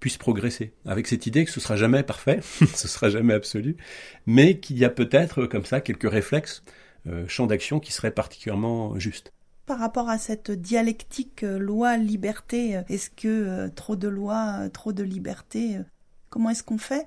puisse 0.00 0.16
progresser, 0.16 0.72
avec 0.84 1.06
cette 1.06 1.26
idée 1.26 1.44
que 1.44 1.50
ce 1.52 1.60
sera 1.60 1.76
jamais 1.76 2.02
parfait, 2.02 2.40
ce 2.74 2.88
sera 2.88 3.08
jamais 3.08 3.34
absolu, 3.34 3.76
mais 4.26 4.58
qu'il 4.58 4.76
y 4.76 4.84
a 4.84 4.90
peut-être 4.90 5.46
comme 5.46 5.64
ça 5.64 5.80
quelques 5.80 6.10
réflexes, 6.10 6.64
euh, 7.06 7.24
champs 7.28 7.46
d'action 7.46 7.78
qui 7.78 7.92
seraient 7.92 8.10
particulièrement 8.10 8.98
justes. 8.98 9.32
Par 9.66 9.78
rapport 9.78 10.08
à 10.08 10.18
cette 10.18 10.50
dialectique 10.50 11.44
euh, 11.44 11.56
loi-liberté, 11.58 12.76
euh, 12.76 12.82
est-ce 12.88 13.10
que 13.10 13.68
trop 13.68 13.94
de 13.94 14.08
lois, 14.08 14.68
trop 14.72 14.92
de 14.92 15.04
liberté, 15.04 15.78
comment 16.30 16.50
est-ce 16.50 16.64
qu'on 16.64 16.78
fait? 16.78 17.04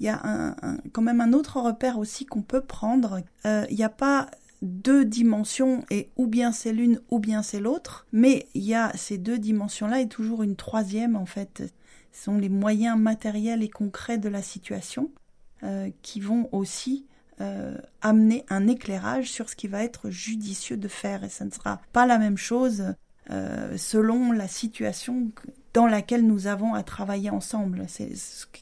Il 0.00 0.06
y 0.06 0.08
a 0.08 0.20
un, 0.24 0.56
quand 0.92 1.02
même 1.02 1.20
un 1.20 1.34
autre 1.34 1.60
repère 1.60 1.98
aussi 1.98 2.24
qu'on 2.24 2.42
peut 2.42 2.62
prendre. 2.62 3.20
il 3.44 3.76
n'y 3.76 3.84
a 3.84 3.90
pas 3.90 4.30
deux 4.62 5.04
dimensions 5.04 5.84
et 5.90 6.10
ou 6.16 6.26
bien 6.26 6.52
c'est 6.52 6.72
l'une 6.72 7.00
ou 7.10 7.18
bien 7.18 7.42
c'est 7.42 7.60
l'autre, 7.60 8.06
mais 8.12 8.46
il 8.54 8.62
y 8.64 8.74
a 8.74 8.92
ces 8.96 9.18
deux 9.18 9.38
dimensions-là 9.38 10.00
et 10.00 10.08
toujours 10.08 10.42
une 10.42 10.56
troisième 10.56 11.16
en 11.16 11.26
fait. 11.26 11.62
Ce 12.12 12.24
sont 12.24 12.38
les 12.38 12.48
moyens 12.48 12.98
matériels 12.98 13.62
et 13.62 13.68
concrets 13.68 14.18
de 14.18 14.28
la 14.28 14.42
situation 14.42 15.10
euh, 15.62 15.90
qui 16.02 16.20
vont 16.20 16.48
aussi 16.52 17.06
euh, 17.40 17.76
amener 18.02 18.44
un 18.48 18.66
éclairage 18.66 19.30
sur 19.30 19.48
ce 19.48 19.54
qui 19.54 19.68
va 19.68 19.84
être 19.84 20.10
judicieux 20.10 20.76
de 20.76 20.88
faire 20.88 21.22
et 21.22 21.28
ça 21.28 21.44
ne 21.44 21.50
sera 21.50 21.80
pas 21.92 22.06
la 22.06 22.18
même 22.18 22.38
chose 22.38 22.94
euh, 23.30 23.76
selon 23.76 24.32
la 24.32 24.48
situation 24.48 25.30
dans 25.74 25.86
laquelle 25.86 26.26
nous 26.26 26.48
avons 26.48 26.74
à 26.74 26.82
travailler 26.82 27.30
ensemble. 27.30 27.86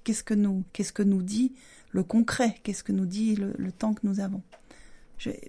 qu'est-ce 0.05 0.25
que 0.25 0.35
nous 0.35 0.65
qu'est-ce 0.75 0.93
que 0.93 1.03
nous 1.03 1.23
dit 1.23 1.55
le 1.93 2.03
concret, 2.03 2.57
qu'est-ce 2.63 2.85
que 2.85 2.93
nous 2.93 3.07
dit 3.07 3.37
le 3.37 3.73
temps 3.73 3.95
que 3.95 4.07
nous 4.07 4.21
avons? 4.21 4.43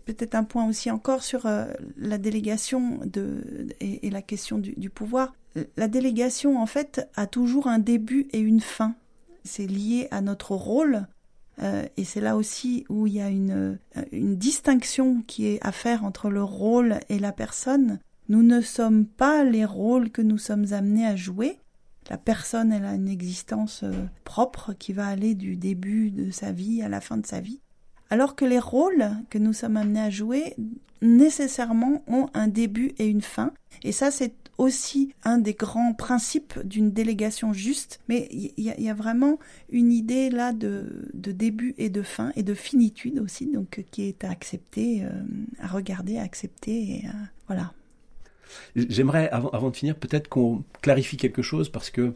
Peut-être 0.05 0.35
un 0.35 0.43
point 0.43 0.67
aussi 0.67 0.89
encore 0.89 1.23
sur 1.23 1.45
euh, 1.45 1.65
la 1.97 2.17
délégation 2.17 2.99
et, 3.81 4.09
la 4.09 4.21
question 4.21 4.57
du, 4.57 4.89
pouvoir. 4.89 5.33
La 5.75 5.87
délégation, 5.87 6.61
en 6.61 6.65
fait, 6.65 7.07
a 7.15 7.27
toujours 7.27 7.67
un 7.67 7.79
début 7.79 8.27
et 8.31 8.39
une 8.39 8.61
fin. 8.61 8.95
C'est 9.43 9.67
lié 9.67 10.07
à 10.11 10.21
notre 10.21 10.55
rôle. 10.55 11.07
Euh, 11.61 11.85
et 11.97 12.03
c'est 12.03 12.21
là 12.21 12.37
aussi 12.37 12.85
où 12.87 13.07
il 13.07 13.13
y 13.13 13.21
a 13.21 13.29
une, 13.29 13.79
une 14.11 14.35
distinction 14.35 15.23
qui 15.25 15.47
est 15.47 15.59
à 15.65 15.71
faire 15.71 16.03
entre 16.03 16.29
le 16.29 16.43
rôle 16.43 16.99
et 17.09 17.19
la 17.19 17.31
personne. 17.31 17.99
Nous 18.29 18.43
ne 18.43 18.61
sommes 18.61 19.05
pas 19.05 19.43
les 19.43 19.65
rôles 19.65 20.11
que 20.11 20.21
nous 20.21 20.37
sommes 20.37 20.71
amenés 20.71 21.05
à 21.05 21.15
jouer. 21.15 21.59
La 22.09 22.17
personne, 22.17 22.71
elle 22.71 22.85
a 22.85 22.93
une 22.93 23.09
existence 23.09 23.83
euh, 23.83 23.91
propre 24.23 24.73
qui 24.73 24.93
va 24.93 25.07
aller 25.07 25.33
du 25.35 25.57
début 25.57 26.11
de 26.11 26.31
sa 26.31 26.51
vie 26.51 26.81
à 26.81 26.89
la 26.89 27.01
fin 27.01 27.17
de 27.17 27.25
sa 27.25 27.41
vie 27.41 27.59
alors 28.09 28.35
que 28.35 28.45
les 28.45 28.59
rôles 28.59 29.09
que 29.29 29.37
nous 29.37 29.53
sommes 29.53 29.77
amenés 29.77 30.01
à 30.01 30.09
jouer 30.09 30.55
nécessairement 31.01 32.03
ont 32.07 32.27
un 32.33 32.47
début 32.47 32.93
et 32.97 33.07
une 33.07 33.21
fin. 33.21 33.53
Et 33.83 33.91
ça, 33.91 34.11
c'est 34.11 34.33
aussi 34.57 35.13
un 35.23 35.37
des 35.37 35.53
grands 35.53 35.93
principes 35.93 36.59
d'une 36.63 36.91
délégation 36.91 37.53
juste, 37.53 37.99
mais 38.07 38.27
il 38.31 38.51
y, 38.57 38.89
a 38.89 38.93
vraiment 38.93 39.37
une 39.69 39.91
idée 39.91 40.31
là 40.31 40.51
de, 40.51 41.05
début 41.13 41.75
et 41.77 41.89
de 41.89 42.01
fin, 42.01 42.31
et 42.35 42.41
de 42.41 42.55
finitude 42.55 43.19
aussi, 43.19 43.45
donc 43.45 43.85
qui 43.91 44.03
est 44.03 44.23
à 44.23 44.31
accepter, 44.31 45.03
euh, 45.03 45.11
à 45.59 45.67
regarder, 45.67 46.17
à 46.17 46.23
accepter, 46.23 46.71
et 46.71 47.03
voilà. 47.45 47.71
J'aimerais, 48.75 49.29
avant, 49.29 49.49
avant, 49.49 49.69
de 49.69 49.75
finir, 49.75 49.95
peut-être 49.95 50.27
qu'on 50.27 50.63
clarifie 50.81 51.17
quelque 51.17 51.41
chose, 51.43 51.69
parce 51.69 51.91
que 51.91 52.01
euh, 52.01 52.11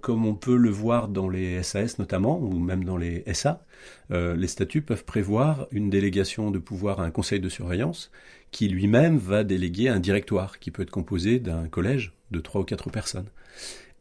comme 0.00 0.26
on 0.26 0.34
peut 0.34 0.56
le 0.56 0.70
voir 0.70 1.08
dans 1.08 1.28
les 1.28 1.62
SAS 1.62 1.98
notamment, 1.98 2.38
ou 2.40 2.58
même 2.58 2.84
dans 2.84 2.96
les 2.96 3.22
SA, 3.32 3.62
euh, 4.10 4.36
les 4.36 4.46
statuts 4.46 4.82
peuvent 4.82 5.04
prévoir 5.04 5.66
une 5.70 5.90
délégation 5.90 6.50
de 6.50 6.58
pouvoir 6.58 7.00
à 7.00 7.04
un 7.04 7.10
conseil 7.10 7.40
de 7.40 7.48
surveillance 7.48 8.10
qui 8.50 8.68
lui-même 8.68 9.18
va 9.18 9.44
déléguer 9.44 9.88
un 9.88 10.00
directoire 10.00 10.58
qui 10.58 10.70
peut 10.70 10.82
être 10.82 10.90
composé 10.90 11.38
d'un 11.38 11.68
collège 11.68 12.12
de 12.30 12.40
trois 12.40 12.62
ou 12.62 12.64
quatre 12.64 12.90
personnes. 12.90 13.28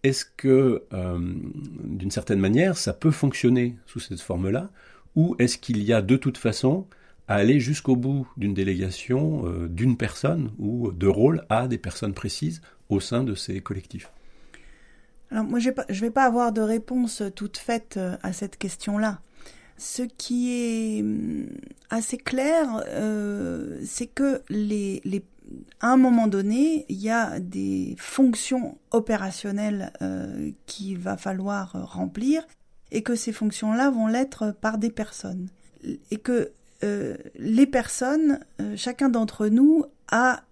Est-ce 0.03 0.25
que, 0.25 0.84
euh, 0.93 1.19
d'une 1.84 2.12
certaine 2.12 2.39
manière, 2.39 2.77
ça 2.77 2.93
peut 2.93 3.12
fonctionner 3.12 3.75
sous 3.86 3.99
cette 3.99 4.21
forme-là, 4.21 4.69
ou 5.15 5.36
est-ce 5.39 5.58
qu'il 5.58 5.84
y 5.84 5.91
a 5.91 6.01
de 6.01 6.15
toute 6.15 6.38
façon 6.38 6.86
à 7.27 7.36
aller 7.36 7.60
jusqu'au 7.60 7.97
bout 7.97 8.27
d'une 8.38 8.53
délégation 8.53 9.43
d'une 9.67 9.97
personne 9.97 10.51
ou 10.60 10.91
de 10.91 11.08
rôle 11.08 11.43
à 11.49 11.67
des 11.67 11.77
personnes 11.77 12.13
précises 12.13 12.62
au 12.88 13.01
sein 13.01 13.23
de 13.23 13.36
ces 13.36 13.60
collectifs? 13.60 14.10
Alors 15.32 15.44
moi, 15.44 15.60
je 15.60 15.70
ne 15.70 16.00
vais 16.00 16.10
pas 16.10 16.26
avoir 16.26 16.52
de 16.52 16.62
réponse 16.62 17.22
toute 17.36 17.58
faite 17.58 17.98
euh, 17.98 18.16
à 18.24 18.34
cette 18.34 18.58
question-là. 18.58 19.20
Ce 19.78 20.02
qui 20.02 20.54
est 20.54 21.02
hum, 21.02 21.48
assez 21.90 22.18
clair, 22.18 22.84
euh, 22.88 23.80
c'est 23.86 24.08
que 24.08 24.42
les, 24.50 25.02
à 25.80 25.92
un 25.92 25.98
moment 25.98 26.28
donné, 26.28 26.86
il 26.90 26.98
y 26.98 27.10
a 27.10 27.40
des 27.40 27.96
fonctions 28.00 28.78
opérationnelles 28.92 29.92
euh, 30.02 30.52
qu'il 30.66 30.98
va 30.98 31.18
falloir 31.18 31.74
remplir 31.74 32.48
et 32.92 33.04
que 33.04 33.16
ces 33.16 33.32
fonctions-là 33.32 33.90
vont 33.90 34.08
l'être 34.08 34.56
par 34.62 34.78
des 34.78 34.90
personnes. 34.90 35.50
Et 36.12 36.18
que 36.18 36.52
euh, 36.84 37.18
les 37.36 37.66
personnes, 37.66 38.40
euh, 38.62 38.76
chacun 38.76 39.10
d'entre 39.10 39.48
nous 39.48 39.86
a 40.12 40.44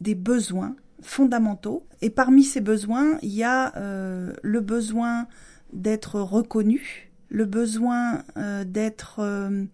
des 0.00 0.14
besoins 0.14 0.74
fondamentaux. 1.06 1.86
Et 2.02 2.10
parmi 2.10 2.42
ces 2.42 2.60
besoins, 2.60 3.18
il 3.22 3.30
y 3.32 3.44
a 3.44 3.74
euh, 3.76 4.34
le 4.42 4.60
besoin 4.60 5.28
d'être 5.72 6.20
reconnu, 6.20 7.10
le 7.28 7.44
besoin 7.44 8.24
euh, 8.36 8.64
d'être 8.64 9.20
euh, 9.20 9.64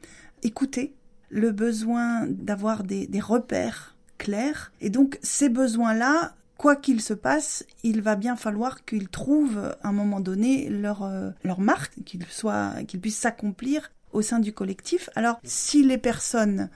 écouté, 0.42 0.94
le 1.30 1.50
besoin 1.50 2.26
d'avoir 2.28 2.84
des, 2.84 3.08
repères 3.20 3.96
clairs. 4.18 4.72
Et 4.80 4.90
donc 4.90 5.18
ces 5.22 5.48
besoins-là, 5.48 6.34
quoi 6.58 6.76
qu'il 6.76 7.00
se 7.00 7.14
passe, 7.14 7.64
il 7.82 8.02
va 8.02 8.14
bien 8.14 8.36
falloir 8.36 8.84
qu'ils 8.84 9.08
trouvent 9.08 9.74
à 9.82 9.88
un 9.88 9.92
moment 9.92 10.20
donné 10.20 10.68
leur, 10.68 11.10
leur 11.42 11.60
marque, 11.60 11.94
qu'ils 12.04 12.26
qu'ils 12.86 13.00
puissent 13.00 13.18
s'accomplir 13.18 13.90
au 14.12 14.20
sein 14.20 14.38
du 14.38 14.52
collectif. 14.52 15.08
Alors 15.16 15.40
si 15.42 15.82
les 15.82 15.98
personnes 15.98 16.68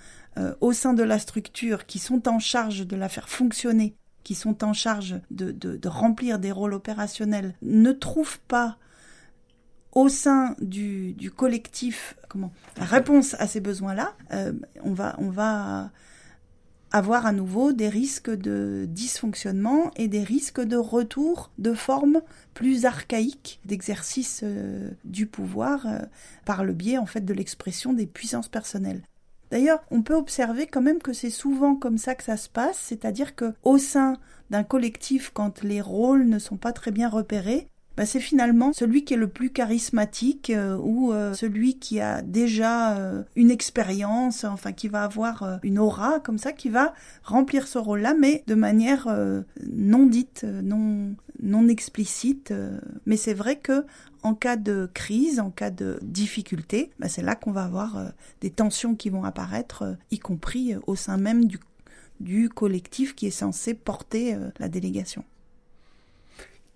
au 0.61 0.73
sein 0.73 0.93
de 0.93 1.03
la 1.03 1.19
structure 1.19 1.87
qui 1.87 1.99
sont 1.99 2.29
en 2.29 2.39
charge 2.39 2.87
de 2.87 2.97
la 2.97 3.09
faire 3.09 3.29
fonctionner 3.29 3.95
qui 4.27 4.35
sont 4.35 4.65
en 4.65 4.73
charge 4.73 5.21
de, 5.31 5.79
remplir 5.87 6.41
des 6.41 6.51
rôles 6.51 6.75
opérationnels 6.75 7.55
ne 7.63 7.93
trouvent 7.93 8.41
pas 8.49 8.77
au 9.93 10.09
sein 10.09 10.57
du, 10.61 11.15
collectif 11.37 12.17
comment 12.29 12.51
la 12.77 12.87
réponse 12.87 13.37
à 13.39 13.47
ces 13.47 13.61
besoins-là, 13.61 14.15
euh, 14.33 14.53
on 14.83 14.95
va 14.95 15.15
on 15.19 15.31
va 15.31 15.93
avoir 16.91 17.25
à 17.25 17.31
nouveau 17.31 17.73
des 17.73 17.89
risques 17.89 18.31
de 18.31 18.87
dysfonctionnement 18.89 19.93
et 19.95 20.09
des 20.09 20.25
risques 20.25 20.61
de 20.61 20.77
retour 20.77 21.53
de 21.59 21.73
formes 21.73 22.21
plus 22.53 22.85
archaïques 22.85 23.61
d'exercice 23.65 24.41
euh, 24.43 24.91
du 25.05 25.27
pouvoir 25.29 25.87
euh, 25.87 26.01
par 26.45 26.65
le 26.65 26.73
biais 26.73 26.99
en 26.99 27.07
fait 27.07 27.25
de 27.25 27.33
l'expression 27.33 27.93
des 27.93 28.09
puissances 28.09 28.49
personnelles. 28.49 29.03
D'ailleurs, 29.51 29.83
on 29.91 30.03
peut 30.03 30.15
observer 30.15 30.67
quand 30.67 30.83
même 30.83 31.01
que 31.01 31.13
c'est 31.13 31.31
souvent 31.31 31.77
comme 31.77 31.99
ça 31.99 32.15
que 32.15 32.25
ça 32.25 32.37
se 32.37 32.49
passe, 32.49 32.79
c'est-à-dire 32.79 33.35
que 33.35 33.55
au 33.63 33.79
sein 33.79 34.15
d'un 34.51 34.65
collectif, 34.65 35.31
quand 35.33 35.63
les 35.63 35.81
rôles 35.81 36.27
ne 36.27 36.39
sont 36.39 36.57
pas 36.57 36.73
très 36.73 36.91
bien 36.91 37.09
repérés, 37.09 37.69
bah, 37.97 38.05
c'est 38.05 38.21
finalement 38.21 38.73
celui 38.73 39.05
qui 39.05 39.15
est 39.15 39.17
le 39.17 39.29
plus 39.29 39.51
charismatique 39.51 40.51
euh, 40.51 40.77
ou 40.77 41.13
euh, 41.13 41.33
celui 41.33 41.79
qui 41.79 42.01
a 42.01 42.21
déjà 42.21 42.97
euh, 42.97 43.23
une 43.37 43.51
expérience, 43.51 44.45
enfin 44.45 44.73
qui 44.73 44.89
va 44.89 45.05
avoir 45.05 45.59
une 45.63 45.79
aura 45.79 46.21
comme 46.21 46.39
ça, 46.39 46.53
qui 46.53 46.69
va 46.69 46.93
remplir 47.23 47.67
ce 47.67 47.79
rôle-là, 47.79 48.15
mais 48.19 48.45
de 48.47 48.55
manière 48.55 49.09
non 49.73 50.07
dite, 50.07 50.45
non 50.45 51.15
non 51.43 51.69
explicite. 51.69 52.53
mais 53.05 53.17
c'est 53.17 53.35
vrai 53.35 53.57
que 53.57 53.85
en 54.23 54.35
cas 54.35 54.57
de 54.57 54.91
crise, 54.93 55.41
en 55.41 55.51
cas 55.51 55.71
de 55.71 55.99
difficulté, 56.03 56.91
bah, 56.99 57.09
c'est 57.09 57.23
là 57.23 57.35
qu'on 57.35 57.53
va 57.53 57.65
avoir 57.65 58.13
des 58.41 58.51
tensions 58.51 58.95
qui 58.95 59.11
vont 59.11 59.25
apparaître, 59.25 59.97
y 60.11 60.19
compris 60.19 60.75
au 60.87 60.97
sein 60.97 61.17
même 61.17 61.47
du 61.47 61.59
du 62.19 62.49
collectif 62.49 63.15
qui 63.15 63.27
est 63.27 63.31
censé 63.31 63.75
porter 63.75 64.37
la 64.59 64.69
délégation. 64.69 65.23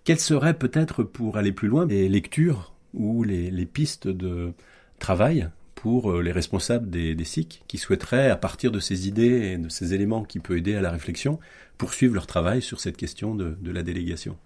Quelles 0.04 0.20
seraient 0.20 0.54
peut-être, 0.54 1.02
pour 1.02 1.36
aller 1.36 1.52
plus 1.52 1.68
loin, 1.68 1.86
les 1.86 2.08
lectures 2.08 2.72
ou 2.94 3.22
les, 3.22 3.66
pistes 3.66 4.08
de 4.08 4.52
travail 4.98 5.48
pour 5.74 6.12
euh, 6.12 6.22
les 6.22 6.32
responsables 6.32 6.90
des, 6.90 7.16
SIC 7.24 7.62
qui 7.68 7.78
souhaiteraient, 7.78 8.30
à 8.30 8.36
partir 8.36 8.70
de 8.70 8.80
ces 8.80 9.08
idées 9.08 9.52
et 9.52 9.58
de 9.58 9.68
ces 9.68 9.94
éléments 9.94 10.24
qui 10.24 10.38
peuvent 10.38 10.58
aider 10.58 10.74
à 10.74 10.80
la 10.80 10.90
réflexion, 10.90 11.38
poursuivre 11.78 12.14
leur 12.14 12.26
travail 12.26 12.62
sur 12.62 12.80
cette 12.80 12.96
question 12.96 13.34
de 13.34 13.70
la 13.70 13.82
délégation? 13.82 14.36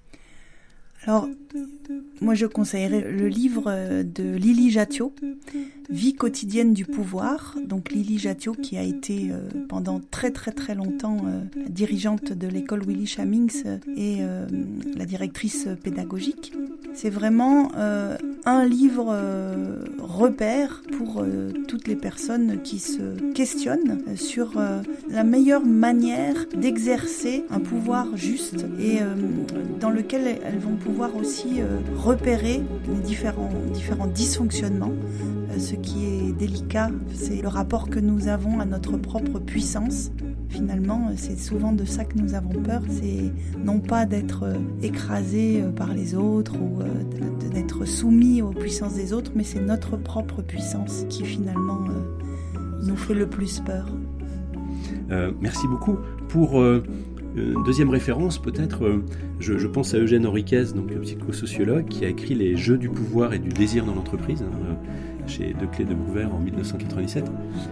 Alors, 1.07 1.29
moi 2.21 2.35
je 2.35 2.47
conseillerais 2.47 3.13
le 3.13 3.29
livre 3.29 3.65
euh, 3.67 4.03
de 4.03 4.37
Lily 4.37 4.71
Jatio, 4.71 5.15
Vie 5.91 6.15
quotidienne 6.15 6.73
du 6.73 6.85
pouvoir. 6.85 7.57
Donc 7.67 7.91
Lily 7.91 8.19
Jatio 8.19 8.53
qui 8.53 8.77
a 8.77 8.83
été 8.83 9.31
euh, 9.31 9.49
pendant 9.69 10.01
très 10.11 10.31
très 10.31 10.53
très 10.53 10.75
longtemps 10.75 11.19
euh, 11.27 11.41
dirigeante 11.69 12.33
de 12.33 12.49
l'école 12.49 12.85
Willy 12.87 13.07
Chamings 13.07 13.65
et 13.97 14.19
la 14.97 15.05
directrice 15.05 15.69
pédagogique. 15.83 16.53
C'est 16.95 17.11
vraiment 17.11 17.71
un 18.47 18.65
livre 18.65 19.07
euh, 19.11 19.85
repère 20.01 20.83
pour 20.99 21.23
euh, 21.23 21.51
toutes 21.67 21.89
les 21.89 21.97
personnes 21.97 22.61
qui 22.63 22.79
se 22.79 23.33
questionnent 23.33 24.03
sur 24.17 24.61
la 25.09 25.25
meilleure 25.25 25.65
manière 25.65 26.47
d'exercer 26.55 27.45
un 27.51 27.61
pouvoir 27.61 28.17
juste 28.17 28.67
et 28.79 28.99
dans 29.81 29.91
lequel 29.91 30.39
elles 30.45 30.59
vont 30.59 30.77
pouvoir 30.77 31.17
aussi 31.17 31.61
repérer 31.97 32.63
les 32.89 33.01
différents, 33.01 33.51
différents 33.73 34.07
dysfonctionnements. 34.07 34.93
Qui 35.85 36.07
est 36.07 36.33
délicat, 36.33 36.91
c'est 37.13 37.43
le 37.43 37.49
rapport 37.49 37.89
que 37.89 38.01
nous 38.01 38.29
avons 38.29 38.61
à 38.61 38.65
notre 38.65 38.97
propre 38.97 39.39
puissance 39.39 40.11
Finalement, 40.55 41.11
c'est 41.17 41.37
souvent 41.37 41.73
de 41.73 41.85
ça 41.85 42.05
que 42.05 42.17
nous 42.17 42.35
avons 42.35 42.53
peur. 42.63 42.81
C'est 42.89 43.33
non 43.65 43.81
pas 43.81 44.07
d'être 44.07 44.45
euh, 44.45 44.55
écrasé 44.83 45.61
euh, 45.61 45.73
par 45.73 45.93
les 45.93 46.15
autres 46.15 46.55
ou 46.55 46.81
euh, 46.81 47.51
d'être 47.53 47.85
soumis 47.85 48.41
aux 48.41 48.51
puissances 48.51 48.95
des 48.95 49.13
autres, 49.13 49.33
mais 49.35 49.43
c'est 49.43 49.61
notre 49.61 49.97
propre 49.97 50.43
puissance 50.43 51.07
qui 51.09 51.25
finalement 51.25 51.81
nous 52.85 52.97
fait 52.97 53.15
le 53.15 53.29
plus 53.29 53.61
peur. 53.61 53.87
merci 55.41 55.67
beaucoup. 55.67 55.97
Pour 56.29 56.63
une 56.63 57.63
deuxième 57.65 57.91
référence, 57.91 58.39
peut-être, 58.39 59.01
je, 59.39 59.67
pense 59.67 59.95
à 59.95 59.99
Eugène 59.99 60.27
Henriquez, 60.27 60.65
donc 60.75 60.93
psychosociologue, 61.01 61.87
qui 61.87 62.05
a 62.05 62.09
écrit 62.09 62.35
Les 62.35 62.57
jeux 62.57 62.77
du 62.77 62.89
pouvoir 62.89 63.33
et 63.33 63.39
du 63.39 63.51
désir 63.51 63.87
dans 63.87 63.95
l'entreprise. 63.95 64.43
Hein, 64.43 64.77
chez 65.27 65.55
Declé 65.55 65.85
de 65.85 65.95
Bouvert 65.95 66.35
en 66.35 66.39
1997, 66.39 67.25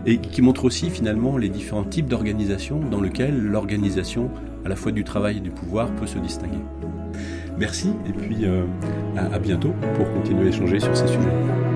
et 0.07 0.19
qui 0.19 0.43
montre 0.43 0.65
aussi 0.65 0.91
finalement 0.91 1.37
les 1.37 1.49
différents 1.49 1.85
types 1.85 2.07
d'organisation 2.07 2.81
dans 2.81 3.01
lesquels 3.01 3.41
l'organisation 3.41 4.31
à 4.65 4.69
la 4.69 4.77
fois 4.77 4.93
du 4.93 5.05
travail 5.05 5.39
et 5.39 5.41
du 5.41 5.51
pouvoir 5.51 5.91
peut 5.95 6.07
se 6.07 6.19
distinguer. 6.19 6.59
Merci 7.59 7.91
et 8.09 8.13
puis 8.13 8.45
euh, 8.45 8.65
à 9.17 9.39
bientôt 9.39 9.75
pour 9.95 10.11
continuer 10.13 10.47
à 10.47 10.49
échanger 10.49 10.81
sur 10.81 10.97
ces 10.97 11.07
sujets. 11.07 11.72